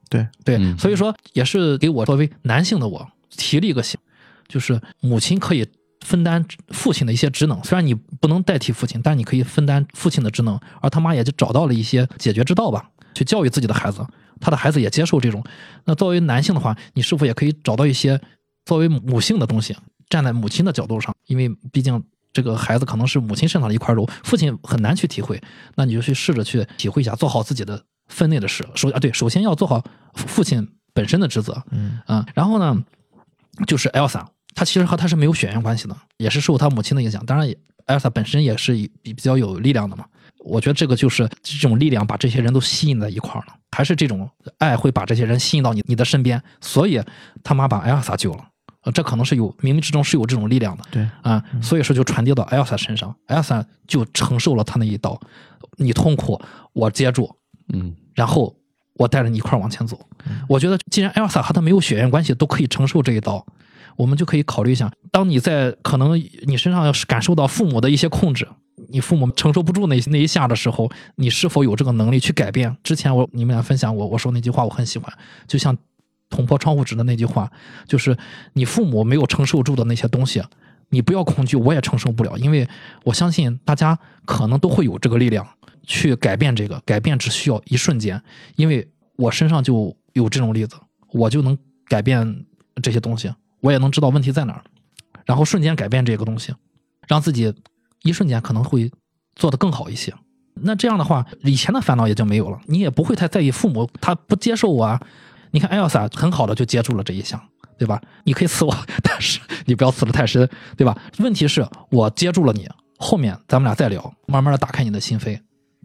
[0.09, 3.99] 对对，嗯所以说也是给我作为男性的我提了一个醒，
[4.47, 5.67] 就是母亲可以
[6.05, 14.07] 分担父亲的一些职能，虽然你不能代替父亲，但你可以分担父亲的职能，而他妈也就找到了一些解决之道吧，去教育自己的孩子，
[14.41, 15.45] 他的孩子也接受这种。
[15.85, 18.21] 那作为男性的话，你是否也可以找到一些
[18.65, 19.77] 作为母性的东西，
[20.09, 22.03] 站在母亲的角度上，因为毕竟。
[22.33, 25.43] 这个孩子可能是母亲身上的一块肉，父亲很难去体会，
[25.75, 28.65] 那你就去试着去体会一下，做好自己的分内的事。
[28.77, 29.85] 首啊，对，首先要做好
[30.15, 32.85] 父亲本身的职责，嗯啊，然后呢，
[33.67, 34.25] 就是 Elsa
[34.61, 37.25] 她其实和他是没有血缘关系的，也是受他母亲的影响。
[37.25, 37.57] 当然也，
[37.87, 40.05] 艾 s a 本身也是比比较有力量的嘛。
[40.41, 46.43] 我觉得这个就是这种力量把这些人都吸引在一块儿了，还是这种爱会把这些人吸引到你你的身边。
[46.61, 47.01] 所以
[47.43, 48.45] 他妈把艾 s a 救了，
[48.83, 50.85] 呃，这可能是有冥冥之中是有这种力量的。
[50.91, 55.19] 对，啊，所以说就传递到艾 s a 身上，艾 s a 就承受了他那一刀，
[55.79, 56.39] 你痛苦，
[56.75, 57.35] 我接住，
[57.73, 58.55] 嗯然后
[58.97, 59.99] 我带着你一块儿往前走。
[60.47, 63.43] 我觉得，既然艾尔萨和他没有血缘关系，都可以承受这一刀，
[64.01, 68.49] 我们就可以考虑一下，当你在可能你身上要是感受到父母的一些控制，
[68.89, 72.75] 你父母承受不住那那一下的时候，你是否有这个能力去改变？
[72.83, 75.13] 之前我你们俩分享我我说那句话，我很喜欢，
[75.47, 75.77] 就像
[76.31, 77.53] 捅破窗户纸的那句话，
[77.87, 78.17] 就是
[78.55, 80.43] 你父母没有承受住的那些东西。
[80.89, 82.67] 你不要恐惧，我也承受不了，因为
[83.05, 85.47] 我相信大家可能都会有这个力量
[85.85, 88.21] 去改变这个，改变只需要一瞬间，
[88.57, 90.75] 因为我身上就有这种例子，
[91.13, 92.45] 我就能改变
[92.83, 94.63] 这些东西，我也能知道问题在哪儿，
[95.25, 96.55] 然后瞬间改变这个东西，
[97.07, 97.55] 让自己
[98.03, 98.91] 一瞬间可能会
[99.37, 100.15] 做得更好一些。
[100.63, 105.01] 那这样的话，以前的烦恼也就没有了，你也不会太在意父母他不接受我啊。
[105.53, 107.41] 你看艾尔萨很好的就接住了这一项，
[107.79, 108.01] 对吧？
[108.25, 110.97] 你可以刺我， 但是你不要刺得太深，对吧？
[111.19, 115.41] 问题是我接住了你，后面咱们俩再聊，慢慢的打开你的心扉，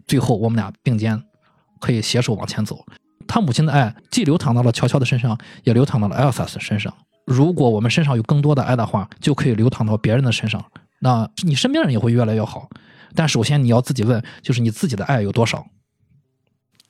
[0.06, 1.22] 最后我们俩并肩，
[1.80, 2.84] 可以携手往前走。
[3.26, 6.94] 他母亲的爱既流淌到了乔乔的身上，也流淌到了艾尔萨斯身上。
[7.26, 10.64] 如果我们身上有更多的爱的话，就可以流淌到别人的身上，
[11.00, 12.70] 那你身边人也会越来越好。
[13.14, 15.66] 但首先你要自己问，就是你自己的爱有多少？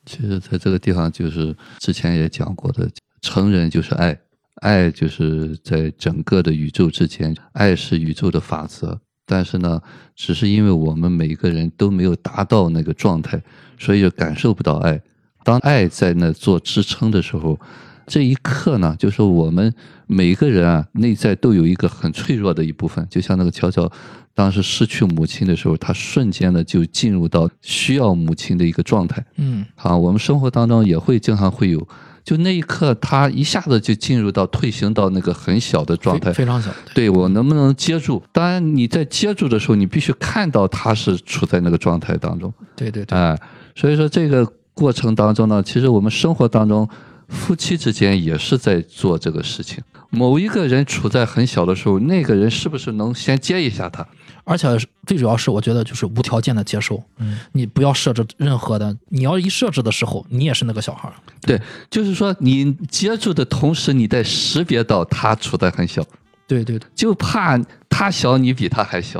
[0.05, 2.89] 其实在这个地方就是之前也讲过的，
[3.21, 4.17] 成人就是爱，
[4.61, 8.99] 爱就是在整个的宇宙之间，爱是宇宙的法则。
[9.25, 9.81] 但是呢，
[10.15, 13.41] 只是因为我们每一个人都没有达到那个状态，
[13.77, 15.01] 所以就感受不到爱。
[15.43, 17.59] 当爱在那做支撑的时候，
[18.07, 19.71] 这一刻呢，就是我们
[20.07, 23.91] 每个人啊，内在都有一个很脆弱的一部分，就像那个乔乔
[24.33, 29.23] 当时失去母亲的时候，他瞬间呢就进入到需要母亲的一个状态。
[29.35, 31.85] 嗯啊，我们生活当中也会经常会有，
[32.23, 36.43] 就那一刻他一下子就进入到退行到那个很小的状态非。
[36.43, 36.71] 非常小。
[36.93, 38.23] 对我能不能接住？
[38.31, 42.53] 当然你在接住的时候，你必须看到他是处在那个状态当中。
[42.73, 43.37] 对对对，哎，
[43.75, 46.87] 所以说这个过程当中呢，其实我们生活当中，
[47.29, 49.83] 夫妻之间也是在做这个事情。
[50.09, 54.07] 某一个人处在很小的时候，那个人是不是能先接一下他？
[54.45, 54.67] 而且
[55.05, 57.03] 最主要是，我觉得就是无条件的接受。
[57.17, 61.13] 嗯，你不要设置任何的，你要一设置的时候，你也是那个小孩儿。
[61.41, 66.01] 对，就是说你接住的同时，你在识别到他处在很小。
[66.47, 67.59] 对对对就怕
[67.89, 69.19] 他小，你比他还小，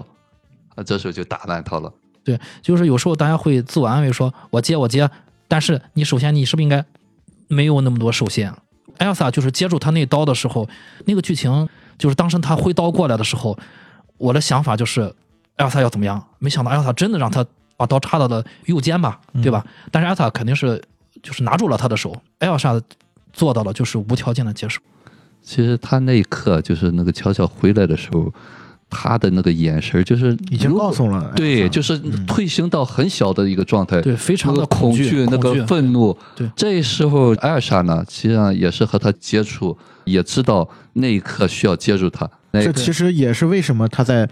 [0.76, 1.92] 啊，这时候就打烂他了。
[2.24, 5.10] 对，就是有时候大家会自我安慰说，我接我接，
[5.50, 6.86] 但是你首先你是不是应该
[7.48, 8.54] 没有那么多受限？
[8.98, 10.68] 艾尔萨就是接住他那刀的时候，
[11.06, 11.68] 那个剧情
[11.98, 13.58] 就是当时他挥刀过来的时候，
[14.18, 15.02] 我的想法就是
[15.56, 16.24] 艾尔萨要怎么样？
[16.40, 17.46] 没想到艾尔萨真的让他
[17.76, 19.64] 把刀插到了右肩吧，对吧？
[19.92, 20.82] 但是艾尔萨肯定是
[21.22, 22.80] 就是拿住了他的手，艾尔萨
[23.32, 24.82] 做到了就是无条件的接受。
[25.44, 28.34] 其实他那一刻就是那个乔乔回来的时候，
[28.90, 36.18] 他的那个眼神就是已经如果告诉了，对，哎就是退行到很小的一个状态，对，非常的恐惧，那个愤怒。
[36.36, 42.30] 对这时候艾尔莎呢，实际上也是和他接触，也知道那一刻需要接住他。
[42.52, 44.28] 那这其实也是为什么他在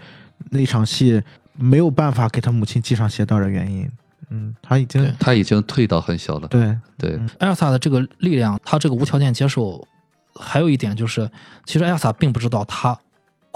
[0.50, 1.22] 那场戏
[1.54, 3.88] 没有办法给他母亲系上鞋带的原因。
[4.30, 6.48] 嗯，他已经他已经退到很小了。
[6.48, 9.86] 对对，艾尔萨的这个力量，他这个无条件接受，
[10.34, 11.30] 还有一点就是，
[11.64, 12.98] 其实艾尔萨并不知道他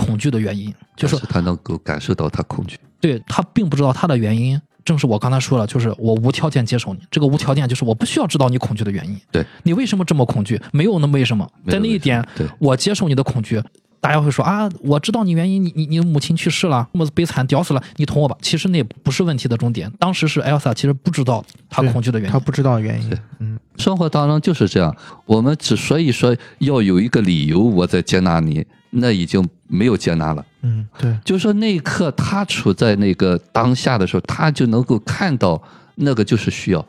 [0.00, 2.78] 恐惧的原因，就是是他能够感受到他恐惧。
[3.00, 7.00] 对他并不知道他的原因，正是我刚才说了，就是我无条件接受你。
[7.10, 9.20] 这个无条件就是我不需要知道你恐惧的原因。
[9.30, 10.60] 对你为什么这么恐惧？
[10.72, 12.26] 没有那么为什么，在那一点
[12.58, 13.62] 我接受你的恐惧。
[14.00, 18.36] 大家会说啊，我知道你原因，你你你母亲去世了，那么悲惨，屌死了，你捅我吧。
[18.40, 19.92] 其实那不是问题的终点。
[19.98, 22.32] 当时是艾 s a 其实不知道她恐惧的原因。
[22.32, 24.94] 他不知道原因，嗯，生活当中就是这样，
[25.26, 30.44] 我们之所以说要有一个理由我在接纳你，那已经没有接纳了。
[30.62, 35.62] 嗯，对，就是说那一刻他处在那个当下的时候，他就能够看到
[35.96, 36.86] 那个就是需要，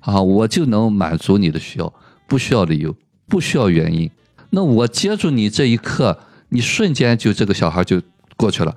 [0.00, 1.92] 啊，我就能满足你的需要，
[2.26, 2.94] 不需要理由，
[3.28, 4.10] 不需要原因。
[4.50, 6.18] 那我接住你这一刻，
[6.48, 8.00] 你瞬间就这个小孩就
[8.36, 8.76] 过去了，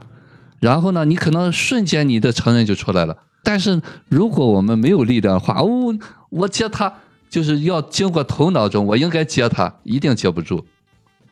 [0.60, 3.18] 然后呢，你可能瞬间你的成人就出来了。
[3.44, 5.98] 但是如果我们没有力量的话，哦，
[6.30, 6.94] 我接他
[7.30, 10.66] 就是要经过头脑中，我应该接他，一定接不住，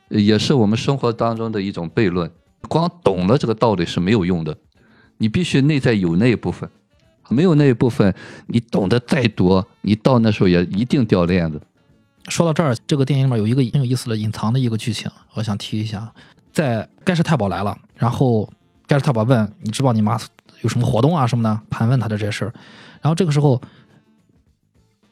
[0.09, 2.31] 也是我们生活当中的一种悖论。
[2.69, 4.57] 光懂了这个道理是没有用的，
[5.17, 6.69] 你必须内在有那一部分，
[7.29, 8.13] 没有那一部分，
[8.47, 11.61] 你懂得再多，你到那时候也一定掉链子。
[12.27, 16.11] 说到这儿，这个电影里面有一个很有意思的隐藏的一个剧情，我想提一下。
[16.51, 18.51] 在盖世太保来了，然后
[18.87, 20.19] 盖世太保问你知不知道你妈
[20.61, 22.53] 有什么活动啊什么的，盘问他的这些事儿。
[23.01, 23.61] 然后这个时候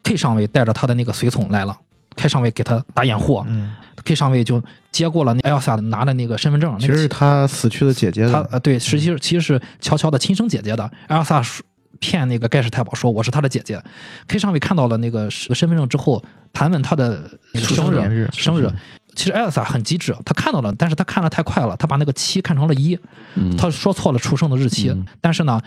[0.03, 1.77] ，K 上尉带着他的那个随从来了
[2.15, 4.61] ，K 上尉给他打掩护、嗯，k 上尉就
[4.91, 6.77] 接过了那艾尔萨拿的那个身份证。
[6.79, 10.91] 其实是他死去的姐姐的，他呃对，实际其实是乔乔的亲生姐姐的。
[11.07, 11.63] 艾尔萨说
[12.05, 13.81] 骗那个盖世太保说我是他的姐姐。
[14.27, 18.69] K 上尉看到了那个身身份证之后，盘问他的那个生日生日。
[19.15, 22.99] 其实艾尔萨很机智，他看到了，但是他看的太快了，他把那个七看成了一，
[23.35, 24.89] 嗯，他说错了出生的日期。
[24.89, 25.59] 嗯但是呢，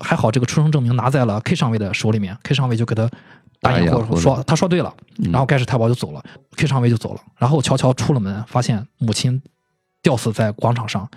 [0.00, 3.08] 还好这个出生证明拿在了 K 上尉的手里面，K 上尉就给他
[3.60, 6.22] 打掩护，打掩护说他说对了，嗯然后盖世太保就走了
[6.56, 9.40] ，K 上尉就走了，然后乔乔出了门，发现母亲
[10.02, 11.08] 吊死在广场上。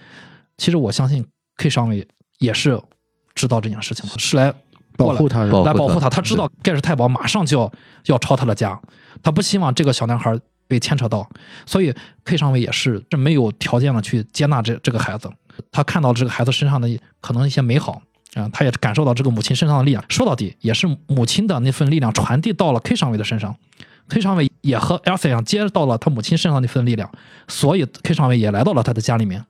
[0.57, 1.25] 其实我相信
[1.57, 2.07] K 上尉
[2.37, 2.79] 也是
[3.33, 4.53] 知道这件事情的，是来
[5.07, 6.09] 保护他的，保护他来保护他。
[6.09, 7.71] 他知道盖世太保马上就要
[8.05, 8.79] 要抄他的家，
[9.23, 10.37] 他不希望这个小男孩
[10.67, 11.27] 被牵扯到，
[11.65, 11.93] 所以
[12.25, 15.29] K 上尉也是这没有条件的去接纳这这个孩子。
[15.71, 16.87] 他看到这个孩子身上的
[17.19, 18.01] 可能一些美好
[18.35, 20.03] 啊、他也感受到这个母亲身上的力量。
[20.07, 23.55] 说到底，也是母亲的那份力量传递到了 K 上尉的身上。
[24.07, 27.09] K 上尉也和 Elsa 一样接到了他母亲身上那份力量，
[27.47, 29.43] 所以 K 上尉也来到了他的家里面。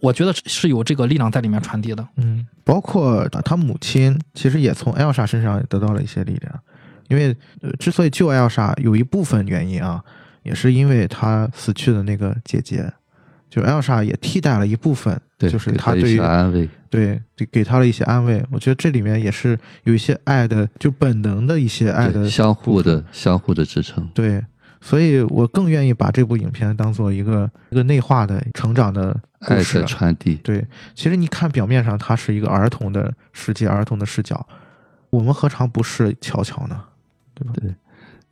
[0.00, 2.06] 我觉得是有这个力量在里面传递的。
[2.16, 6.60] 嗯，包括他母亲其实也从艾尔莎身上得到了一些力量，
[7.08, 10.02] 因为呃，之所以救艾尔莎，有一部分原因啊，
[10.42, 12.92] 也是因为她死去的那个姐姐，
[13.48, 16.68] 就艾尔莎也替代了一部分，对，就是她对于些安慰。
[16.90, 18.44] 对给给她了一些安慰。
[18.50, 24.08] 我觉得这里面也是有一些爱的，就本能的一些爱的相互的相互的支撑。
[24.12, 24.44] 对，
[24.80, 29.84] 所以我更愿意把这部影片当做一个一个内化的成长的故爱的。
[29.84, 34.46] 传递，对，其实你看表面上它是一个儿童的世界，儿童的视角，
[35.10, 36.82] 我们何尝不是巧巧呢？
[37.34, 37.52] 对吧？
[37.56, 37.74] 对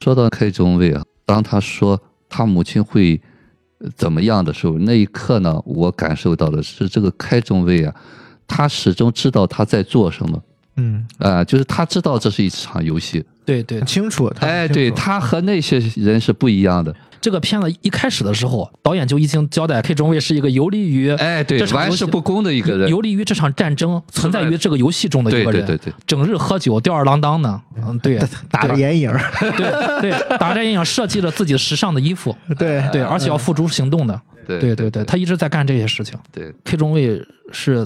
[0.00, 3.20] 说到 K 中尉啊，当他说他母亲会
[3.78, 7.94] 呃怎么样的时候，那一刻呢，我感受到的是这个 K 中尉啊，
[8.46, 10.42] 他始终知道他在做什么
[10.76, 13.24] 嗯，啊、就是他知道这是一场游戏。
[13.48, 14.30] 对对，清楚。
[14.40, 16.94] 哎，清楚对他和那些人是不一样的。
[17.20, 22.88] 这个片子一开始的时候，导演就已经交代 K 中尉是一个游离于哎，对玩世不恭的一个人。
[22.88, 28.20] 游离于这场战争，存在于这个游戏中的一个人，对对对，整日喝酒吊儿郎当的，嗯，对，
[28.50, 29.10] 打着眼影，
[29.56, 36.16] 对对，打着眼影设计了自己时尚的衣服， 对对，而且要付诸行动的，对对对对，他一直在干这些事情。
[36.30, 37.20] 对，K 中尉
[37.50, 37.84] 是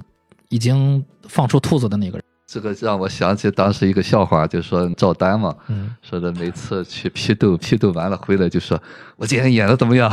[0.51, 2.22] 已经放出兔子的那个人，
[2.53, 8.79] 这个让我想起当时一个笑话，就说赵丹嘛，嗯，说的每次去批斗，批斗完了回来就说
[9.17, 10.11] ：“我今天演的怎么样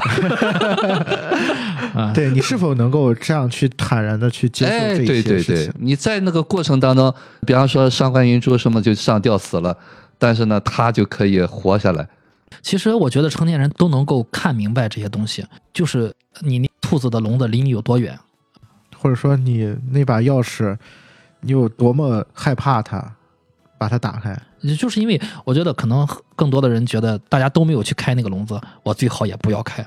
[1.93, 7.13] 啊，对你是否能够这样去坦然的去？”接受哎，这一对对对些事情？，你在那个过程当中，
[7.45, 9.77] 比方说上官云珠什么就上吊死了，
[10.17, 12.07] 但是呢，他就可以活下来。
[12.61, 18.17] 其实我觉得成年人都能够看明白这些东西，就是你那兔子的笼子离你有多远。
[18.97, 20.77] 或者说你那把钥匙，
[21.41, 23.15] 你有多么害怕它，
[23.77, 24.37] 把它打开。
[24.61, 29.85] 也就是因为我觉得可能更多的人觉得大家都没有去开那个笼子，我最好也不要开。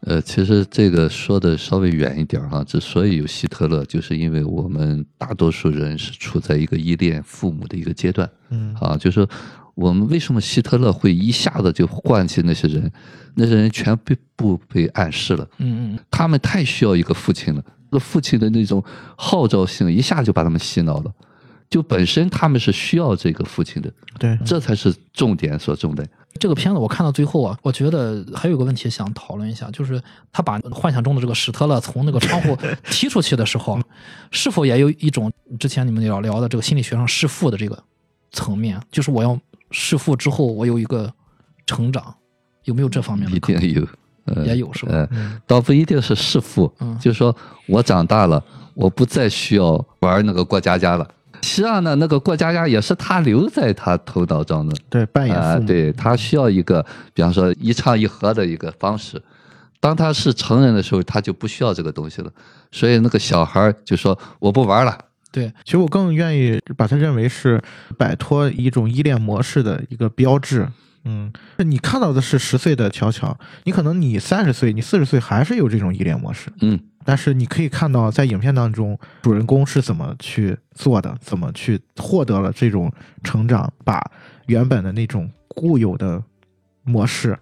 [0.00, 8.28] 呃，其实这个说的稍微远一点儿哈，之所以有希特勒，就是因为我们大多数人是处在一个依恋父母的一个阶段。
[8.50, 9.26] 嗯啊，就是
[9.74, 12.92] 我们为什么希特勒会一下子就唤起那些人，
[13.34, 18.82] 那些人全被不被暗示了，嗯嗯，他们太需要一个父亲了，这个父亲的那种
[19.18, 21.12] 号召性一下就把他们洗脑了，
[21.68, 26.02] 就本身他们是需要这个父亲的，对，这才是重点所重的。
[26.40, 32.56] 这个片子我看到最后啊，我觉得还有个问题想讨论一下，就是他把幻想中的这个史特勒从那个窗户
[32.90, 33.78] 踢出去的时候，
[34.30, 35.30] 是否也有一种
[35.60, 37.78] 之前你们聊聊的这个心理学上弑父的这个
[38.30, 39.38] 层面，就是我要
[39.70, 41.12] 弑父之后我有一个
[41.66, 42.14] 成长，
[42.64, 43.60] 有没有这方面的一可能？
[43.60, 43.88] 定有，呃
[44.44, 45.06] 也有是吧？
[45.10, 47.34] 嗯，倒不一定是弑父，嗯就是说
[47.66, 48.42] 我长大了，
[48.74, 51.08] 我不再需要玩那个过家家了。
[51.42, 59.20] 实际上呢，那个过家家也是他留在他头脑中的对，扮演啊、对他需要一个，比方说一唱一和的一个方式。
[59.80, 62.30] 当他是成人的时候，他就不需要这个东西了。
[62.70, 64.96] 所以那个小孩儿就说我不玩了，
[65.32, 67.60] 对，其实我更愿意把它认为是
[67.98, 70.68] 摆脱一种依恋模式的一个标志。
[71.04, 82.92] 嗯，你看到的是十岁的乔乔，你可能你三十岁、你四十岁还是有这种依恋模式，嗯，但是你可以看到在影片当中，主人公是怎么去做的，怎么去获得了这种
[83.24, 84.00] 成长，把
[84.46, 86.22] 原本的那种固有的
[86.84, 87.38] 模式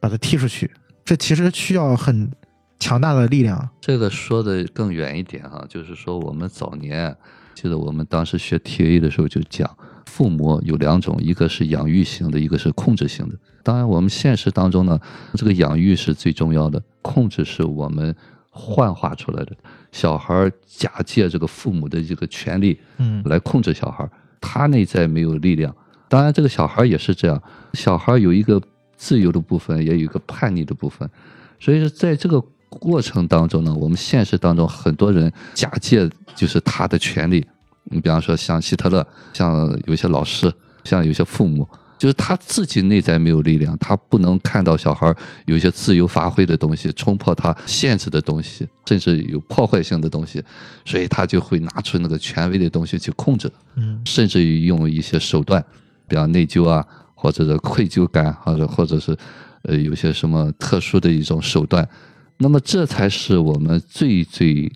[0.00, 0.70] 把它踢出去。
[1.04, 2.30] 这其实需要很
[2.78, 3.66] 强大的力量。
[3.80, 7.16] 这个说的更远一点哈，就是说我们早年
[7.54, 9.74] 记得我们当时学 TA 的时候就讲，
[10.08, 13.36] 父母有两种，一个是养育型的，一个是控制型的。
[13.62, 14.98] 当然，我们现实当中呢，
[15.34, 18.14] 这个养育是最重要的，控制是我们
[18.50, 19.54] 幻化出来的。
[19.92, 25.74] 小孩儿假借这个父母的这个权利嗯来控制小孩儿，他内在没有力量。
[26.08, 27.40] 当然，这个小孩儿也是这样，
[27.74, 28.60] 小孩儿有一个
[28.96, 31.08] 自由的部分，也有一个叛逆的部分。
[31.60, 37.46] 所以说，在这个过程当中呢，我们现实当中很多人假借就是他的权利，
[37.90, 40.52] 你比方说像希特勒，像有些老师，
[40.84, 41.66] 像有些父母，
[41.98, 45.12] 就是他自己内在没有力量，他不能看到小孩
[45.46, 50.42] 有一些自由发挥的东西，冲破他限制的东西，甚至有破坏性的东西，
[50.84, 54.00] 所以他就会拿出那个权威的东西去控制，嗯。
[54.04, 55.64] 甚至于用一些手段，
[56.06, 59.16] 比方内疚啊，或者是愧疚感，或者或者是
[59.62, 61.88] 呃有些什么特殊的一种手段，
[62.36, 64.70] 那么这才是我们最最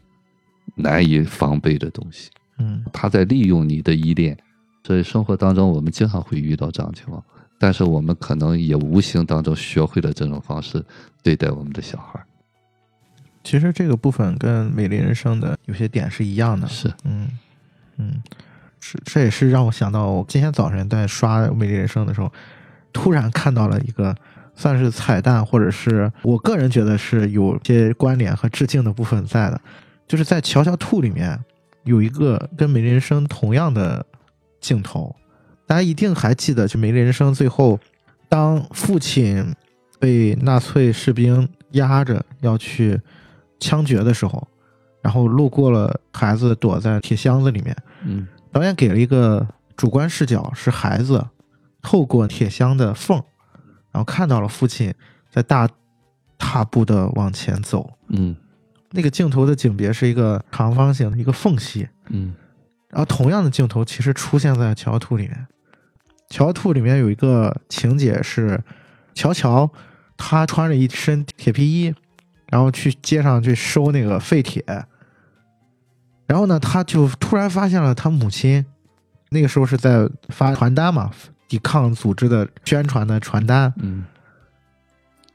[0.74, 2.30] 难以防备的东西。
[2.62, 4.36] 嗯他在利用你的依恋，
[4.84, 7.22] 所以生活当中我们经常会遇到这样的情况，
[7.58, 10.84] 但是我们可能也无形当中学会了这种方式
[11.22, 12.26] 对待我们的小孩儿。
[13.44, 16.68] 其实这个部分跟《美丽人生》的有些点是一样的。
[16.68, 17.28] 是，嗯
[17.96, 18.22] 嗯，
[18.80, 22.32] 是，这也是让我想到，我今天早晨在刷《美丽人生》的时候，
[22.92, 24.14] 突然看到了一个
[24.54, 29.60] 算是彩蛋，或者是我个人觉得是有些关联和致敬的部分在的，
[30.06, 31.36] 就是在《乔乔兔》里面
[31.84, 34.04] 有一个跟《美丽人生》同样的
[34.60, 35.14] 镜头，
[35.66, 37.78] 大家一定还记得，就《美丽人生》最后，
[38.28, 39.54] 当父亲
[39.98, 43.00] 被纳粹士兵压着要去
[43.58, 44.46] 枪决的时候，
[45.00, 48.26] 然后路过了孩子躲在铁箱子里面，嗯。
[48.52, 51.26] 导演给了一个主观视角，是孩子
[51.80, 53.16] 透过铁箱的缝，
[53.90, 54.92] 然后看到了父亲
[55.30, 55.66] 在大
[56.36, 57.90] 踏步的往前走。
[58.08, 58.36] 嗯
[58.92, 62.34] 那个镜头的景别是一个长方形的一个缝隙，嗯。
[62.88, 65.46] 然后同样的镜头其实出现在《乔兔》里面，
[66.34, 68.62] 《乔兔》里面有一个情节是，
[69.14, 69.70] 乔乔
[70.16, 71.94] 他穿着一身铁皮衣，
[72.48, 74.62] 然后去街上去收那个废铁，
[76.26, 78.66] 然后呢，他就突然发现了他母亲，
[79.30, 81.10] 那个时候是在发传单嘛，
[81.48, 84.04] 抵抗组织的宣传的传单，嗯。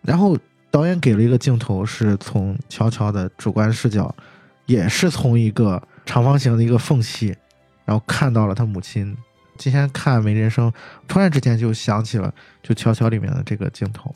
[0.03, 0.37] 然后
[0.69, 4.13] 导演给了一个镜头，是从乔乔的主观视角，
[4.65, 7.35] 也是从一个长方形的一个缝隙，
[7.85, 9.15] 然后看到了他母亲。
[9.57, 10.69] 今天看《没人生》，
[11.07, 14.13] 突然之间就想起了就乔乔里面的这个镜头。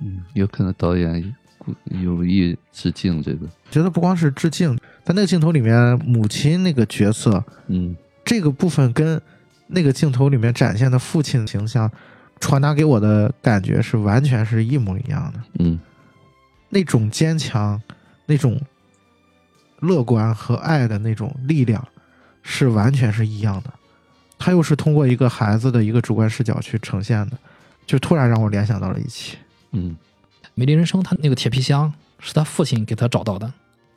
[0.00, 1.72] 嗯，有可能导演故
[2.02, 3.46] 有意致敬这个。
[3.70, 7.94] 觉得不光是致敬，在那个镜头里面，母亲那个角色嗯
[8.24, 9.20] 这个部分跟
[9.68, 11.88] 那个镜头里面展现的父亲形象
[12.40, 15.40] 传达给我的感觉是完全是一模一样的。
[15.60, 15.78] 嗯
[16.70, 17.80] 那种坚强、
[18.26, 18.60] 那种
[19.80, 21.86] 乐观和爱的那种力量，
[22.42, 23.70] 是完全是一样的。
[24.38, 27.36] 他又是通过一个孩子的一个主观视角去呈现的，
[27.86, 29.36] 就突然让我联想到了一起。
[29.72, 29.94] 嗯
[30.54, 33.52] 美丽人生他那个铁皮箱是他父亲给他找到的，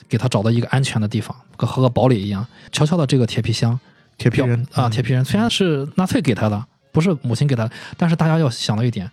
[0.08, 2.46] 给他找到一个安全的地方，和和个堡垒一样。
[2.72, 3.80] 悄悄的这个铁皮箱，
[4.18, 9.10] 铁皮人啊，铁皮人虽然是纳粹给他的，不是母亲给他的，但是大家要想到一点，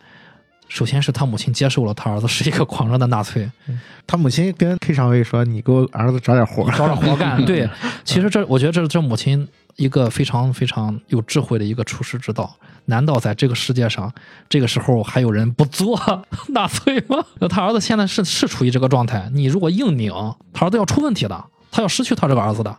[0.70, 3.50] 首先是他母亲接受了他儿子是一个狂热的纳粹，
[4.06, 6.70] 他母亲跟 K 上尉说：“你给我儿子找点活儿。
[6.78, 7.42] 找点活干。
[7.44, 7.68] 对，
[8.04, 12.56] 其实这我觉得这是这母亲一个非常非常有智慧的一个处世之道。
[12.84, 14.12] 难道在这个世界上，
[14.48, 16.00] 这个时候还有人不做
[16.50, 17.18] 纳粹吗？
[17.40, 20.12] 那 他儿子现在是是处于这个状态，你如果硬拧，
[20.52, 22.76] 他儿子要出问题的，他要失去他这个儿子的。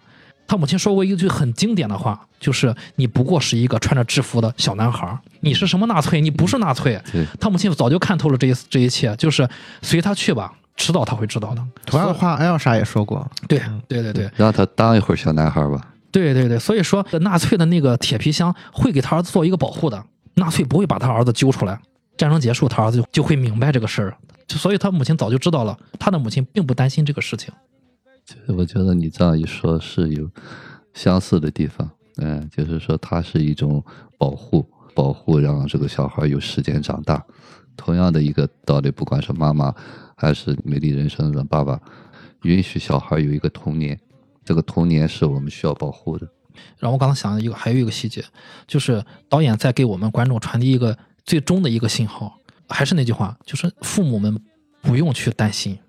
[0.51, 6.19] 他母亲说过一句很经典的话，就是你不过是一个穿着制服的小男孩儿，你是什么纳粹？
[6.19, 7.01] 你不是纳粹。
[7.09, 9.47] 对，他母亲早就看透了这一这一切，就是
[9.81, 11.65] 随他去吧，迟早他会知道的。
[11.85, 15.87] 同样的话，艾尔莎也说过，对对对对让他当一会儿小男孩吧。
[16.11, 21.79] 对对对，所以说纳粹的那个铁皮箱会给他儿子做一个保护的，纳粹不会把他儿子揪出来。
[22.17, 24.17] 战争结束，他儿子就就会明白这个事儿，
[24.49, 27.53] 所以他母亲早就知道了，他的母亲并不担心这个事情。
[28.25, 30.29] 其实我觉得你这样一说，是有
[30.93, 31.89] 相似的地方。
[32.17, 33.83] 嗯，就是说它是一种
[34.17, 37.23] 保护，保护让这个小孩有时间长大。
[37.77, 39.73] 同样的一个道理，不管是妈妈
[40.15, 41.79] 还是美丽人生的爸爸，
[42.43, 43.99] 允许小孩有一个童年，
[44.43, 46.27] 这个童年是我们需要保护的。
[46.77, 48.23] 然后我刚才想了一个还有一个细节，
[48.67, 54.37] 就是导演在给我们观众传递一个最终的一个信号，还是那句话，就是父母们
[54.81, 55.79] 不用去担心，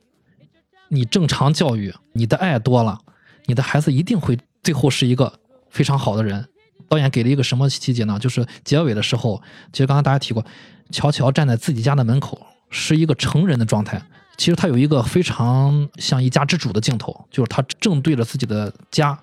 [0.94, 2.98] 你正常教育，你的爱多了，
[3.46, 5.32] 你的孩子一定会最后是一个
[5.70, 6.46] 非常好的人。
[6.86, 8.18] 导演给了一个什么细节呢？
[8.18, 10.44] 就是结尾的时候，其实刚才大家提过，
[10.90, 14.02] 乔乔站在自己家的门口，是一个成人的状态。
[14.36, 19.18] 其实他有一个非常像一家之主的镜头，就是他正对着自己的家，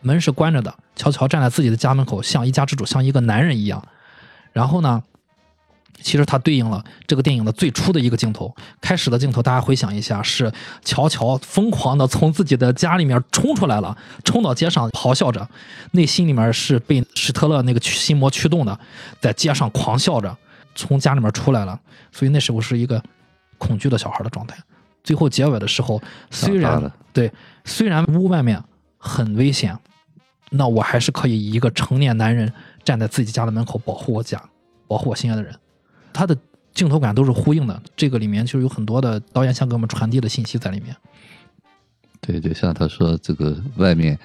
[0.00, 3.86] 门是关着的，乔乔站在自己的家门口，像一家之主，像一个男人一样。
[4.54, 5.02] 然后呢，
[6.00, 8.54] 其实它对应了这个电影的最初的一个镜头。
[8.80, 10.50] 开始的镜头，大家回想一下，是
[10.84, 15.48] 乔乔疯狂的从自己的家里面冲出来了，冲到街上咆哮着，
[15.92, 18.78] 内心里面是被史特勒那个驱心魔驱动的，
[19.20, 20.36] 在街上狂笑着，
[20.74, 21.78] 从家里面出来了。
[22.12, 23.02] 所以那时候是一个
[23.58, 24.56] 恐惧的小孩的状态。
[25.02, 27.32] 最后结尾的时候，虽然对，
[27.64, 28.62] 虽然屋外面
[28.98, 29.76] 很危险，
[30.50, 32.52] 那我还是可以以一个成年男人
[32.84, 34.42] 站在自己家的门口保护我家，
[34.86, 35.54] 保护我心爱的人。
[36.20, 36.36] 他的
[36.74, 40.94] 镜头感都是呼应的，这个里面就是有很多的导演想给我们传递的信息在里面。
[42.20, 44.18] 对，就像他说，这个外面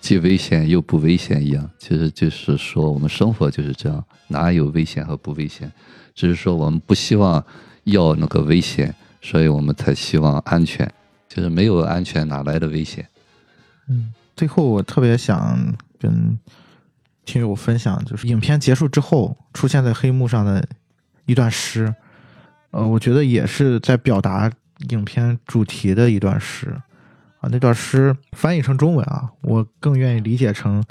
[0.00, 5.70] 既危险又不危险一样，其实就是说我们生活就是这样，哪有危险和不危险？
[6.14, 7.44] 只是说我们不希望
[7.84, 10.90] 要那个危险，所以我们才希望安全。
[11.28, 13.06] 就是没有安全，哪来的危险？
[13.90, 15.58] 嗯，最后我特别想
[15.98, 16.38] 跟
[17.26, 20.66] 听友分享，就是影片结束之后出现在黑幕上的
[21.26, 21.94] 一段诗，
[22.70, 24.50] 呃，我觉得也是在表达
[24.90, 26.74] 影片主题的一段诗
[27.40, 27.48] 啊。
[27.50, 30.82] 那段诗翻译成中文啊，我更愿意理解成，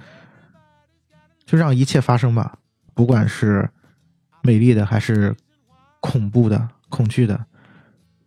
[1.46, 2.58] 就让一切发生吧，
[2.94, 3.70] 不管是
[4.42, 5.36] 美丽的还是
[6.00, 7.46] 恐怖的、恐惧的，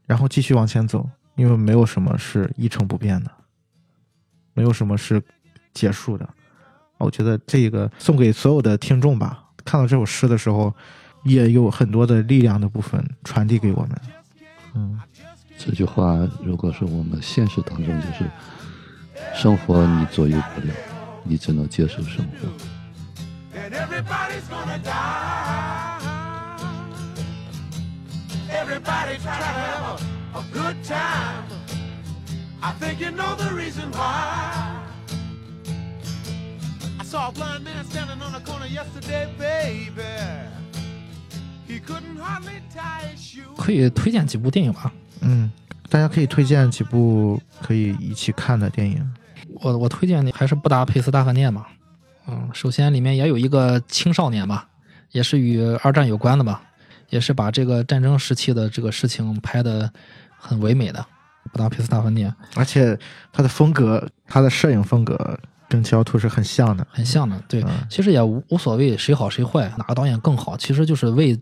[0.07, 3.31] 然后继续往前走，因为没有什么是一成不变的。
[4.57, 5.21] 没有什么是
[5.73, 6.29] 结束的。
[6.99, 9.45] 我觉得这个送给所有的听众吧。
[9.65, 10.73] 看到这首诗的时候，
[11.25, 14.01] 也有很多的力量的部分传递给我们。
[14.75, 14.99] 嗯，
[15.59, 18.31] 这句话，如果是我们现实当中，就是
[19.35, 20.73] 生活你左右不了，
[21.23, 22.49] 你只能接受生活。
[23.65, 26.01] and everybody's gonna die.
[28.51, 30.01] Everybody try to have
[30.35, 31.45] a, a good time.
[32.63, 34.81] I think you know the reason why.
[36.99, 40.03] I saw a blind man standing on a corner yesterday, baby.
[43.57, 44.93] 可以推荐几部电影吧？
[45.21, 45.51] 嗯，
[45.89, 49.15] 大家可以推荐几部可以一起看的电影。
[49.61, 51.69] 我我推荐的还是《布达佩斯大饭店》吧。
[52.27, 54.69] 嗯，首先里面也有一个青少年吧，
[55.13, 56.63] 也是与二战有关的吧，
[57.11, 59.91] 也是把这个战争时期的这个事情拍的
[60.37, 60.99] 很唯美的
[61.53, 62.99] 《布达佩斯大饭店》，而且
[63.33, 65.39] 它的风格，它的摄影风格
[65.69, 66.87] 跟《七幺兔》是很像的。
[66.91, 67.41] 很像的。
[67.47, 71.39] 对，嗯其实也无无所谓谁好谁坏，哪个导演更好，其实就是为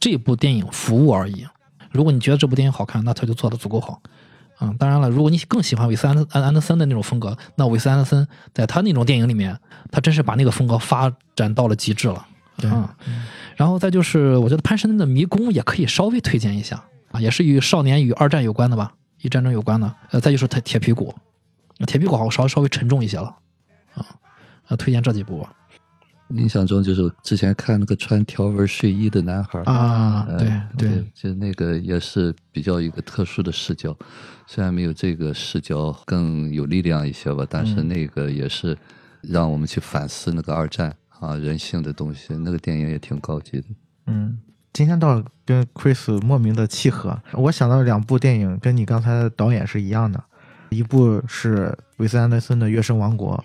[0.00, 1.46] 这部电影服务而已。
[1.90, 4.00] 如果你觉得这部电影好看，那他就做的足够好。
[4.60, 9.56] 嗯，当然了，如果你更喜欢韦斯安安安德森的那种风格，那韦斯安德森在他那种电影里面，
[9.90, 12.26] 他真是把那个风格发展到了极致了。
[12.56, 12.92] 对啊、
[13.54, 16.82] 然后再就是，我觉得潘神的迷宫也可以稍微推荐一下
[17.12, 18.92] 啊，也是与少年与二战有关的吧，
[19.22, 19.94] 与战争有关的。
[20.10, 21.14] 呃，再就是铁铁皮鼓，
[21.86, 23.32] 铁皮鼓好像稍微稍微沉重一些了
[23.94, 24.04] 啊，
[24.66, 25.52] 呃，推荐这几部吧。
[26.30, 30.38] 印象中就是之前看那个穿条纹睡衣的男孩儿啊，呃
[30.76, 33.96] 对对，就那个也是比较一个特殊的视角，
[34.46, 38.76] 虽然没有这个视角更有力量一些吧，但是嗯那个也是
[39.22, 43.66] 让我们去反思那个二战啊人性的东西，那个电影也挺高级的。
[44.06, 44.38] 嗯，
[44.72, 47.18] 今天倒跟 Chris 莫名的契合。
[47.32, 50.22] 我想到两部电影跟你刚才的导演是一样的，
[50.70, 53.42] 一部是韦斯安德森的《月升王国》，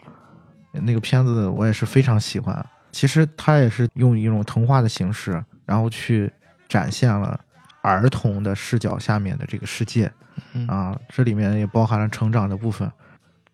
[0.73, 2.65] 那个片子我也是非常喜欢。
[2.91, 6.31] 其实它也是用一种童话的形式，然后去
[6.67, 7.39] 展现了
[7.81, 10.11] 儿童的视角下面的这个世界
[10.53, 12.91] 嗯啊，这里面也包含了成长的部分。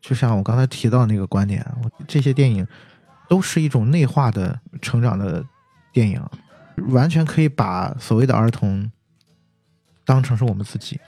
[0.01, 2.67] 就像我刚才提到那个观点，我这些电影
[3.27, 5.43] 都是一种内化的成长的
[5.91, 6.21] 电影，
[6.89, 8.91] 完全可以把所谓的儿童
[10.05, 10.99] 当成是我们自己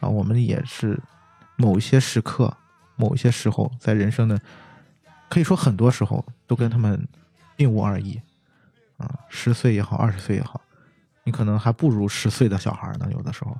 [0.00, 0.98] 啊，我们也是
[1.56, 2.54] 某一些时刻、
[2.96, 4.38] 某一些时候，在人生的
[5.30, 7.08] 可以说很多时候都跟他们
[7.56, 8.20] 并无二异
[8.98, 10.60] 啊，十岁也好，二十岁也好，
[11.24, 13.56] 你可能还不如十岁的小孩呢，有的时候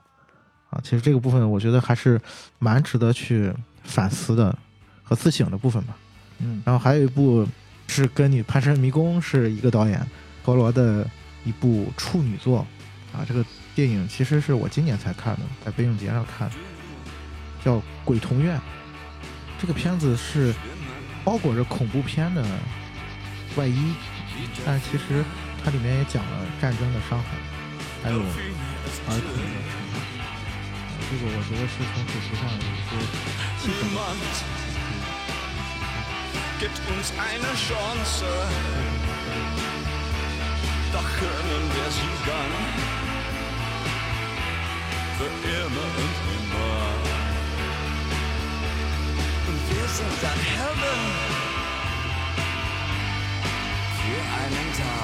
[0.69, 2.21] 啊，其实这个部分我觉得还是
[2.59, 3.51] 蛮值得去
[3.85, 4.55] 反思的
[5.03, 5.97] 和自省的部分吧。
[6.41, 7.47] 嗯然后还有一部
[7.87, 10.05] 是跟你《潘神迷宫》是一个导演
[10.45, 11.09] 陀螺的
[11.45, 12.67] 一部处女作
[13.13, 13.45] 啊，这个
[13.75, 16.57] 电影其实是我今年才看的，在北影节上看的，
[17.65, 18.59] 叫《鬼童院》。
[19.61, 20.55] 这个片子是
[21.25, 22.45] 包裹着恐怖片的
[23.57, 23.95] 外衣，
[24.65, 25.25] 但其实
[25.63, 27.27] 它里面也讲了战争的伤害，
[28.03, 28.33] 还有儿童
[28.83, 30.01] 的成长。
[31.11, 32.91] 这个我觉得是从主题上有一些
[33.59, 34.35] 气氛的 Niemand
[36.61, 38.25] gibt uns eine Chance.
[40.93, 42.53] Doch können wir sie dann
[45.19, 47.10] für immer und immer.
[49.71, 51.01] Wir sind dann Heaven
[54.01, 55.00] für einen Tag.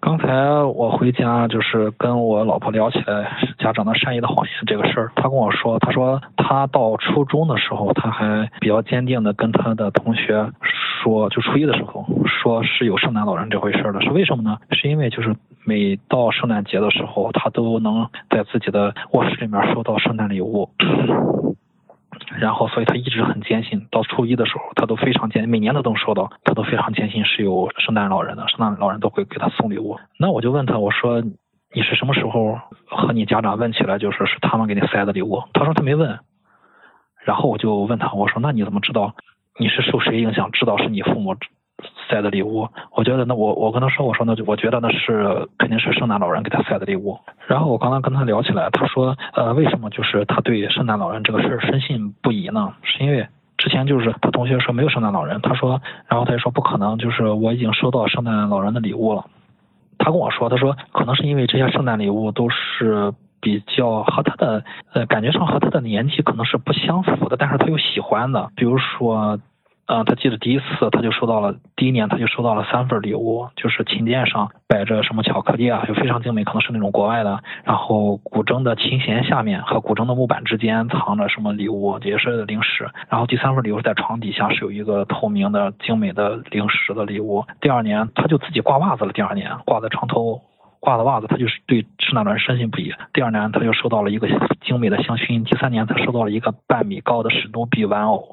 [0.00, 10.50] 刚才我回家就是跟我老婆聊起来家长的善意的谎言这个事儿，她跟我说，她说她到初中的时候，她还比较坚定的跟她的同学
[11.02, 14.58] 说，就初一的时候说是有圣诞老人这回事儿的，是为什么呢？
[14.72, 15.34] 是因为就是
[15.64, 20.68] 每到圣诞节的时候，她都能在自己的卧室里面收到圣诞礼物。
[22.38, 29.98] 然后，所以他一直很坚信，到初一的时候，他都非常坚，每年他都能收到，他都非常坚信是有圣诞老人的，圣诞老人都会给他送礼物。
[30.18, 31.22] 那我就问他，我说
[31.72, 35.42] 你是什么时候和你家长问起来，就是是他们给你塞的礼物？
[35.52, 36.18] 他说他没问。
[37.24, 39.14] 然后我就问他，我说那你怎么知道
[39.58, 41.36] 你是受谁影响，知道是你父母
[42.08, 42.68] 塞的礼物？
[42.92, 47.18] 我觉得那我我跟他说，我说那就我觉得那是肯定是圣诞老人给他塞的礼物。
[47.46, 52.72] 然后我刚刚跟他聊起来，他说呃为什么就是他对圣诞老人这个事儿深信不疑呢？
[52.82, 53.26] 是因为。
[53.56, 59.24] 之前就是他同学说没有圣诞老人，他说，然后他就说不可能，就是我已经收到圣诞老人的礼物了。
[59.96, 69.38] 他跟我说，他说可能是因为这些圣诞礼物都是比较和他的呃感觉上和他的年纪可能是不相符的，但是他又喜欢的，比如说。
[69.86, 77.38] 呃，他记得第一次他就收到了，第一年他就收到了三份礼物，就是琴键上摆着什么巧克力啊，就非常精美，可能是那种国外的。
[77.64, 82.88] 然后古筝的琴弦下面和古筝的木板之间藏着什么礼物，也是零食。
[83.08, 87.44] 然后第三份礼物是在床底下是有一个透明的精美的零食的礼物。
[87.60, 90.40] 第二年他就自己挂袜子了，第二年挂在床头。
[90.80, 92.92] 挂的袜子，他就是对圣诞老人深信不疑。
[93.14, 94.28] 第二年，他就收到了一个
[94.60, 98.28] 精美的香薰；第三年，他收到了一个半米高的史努比玩偶。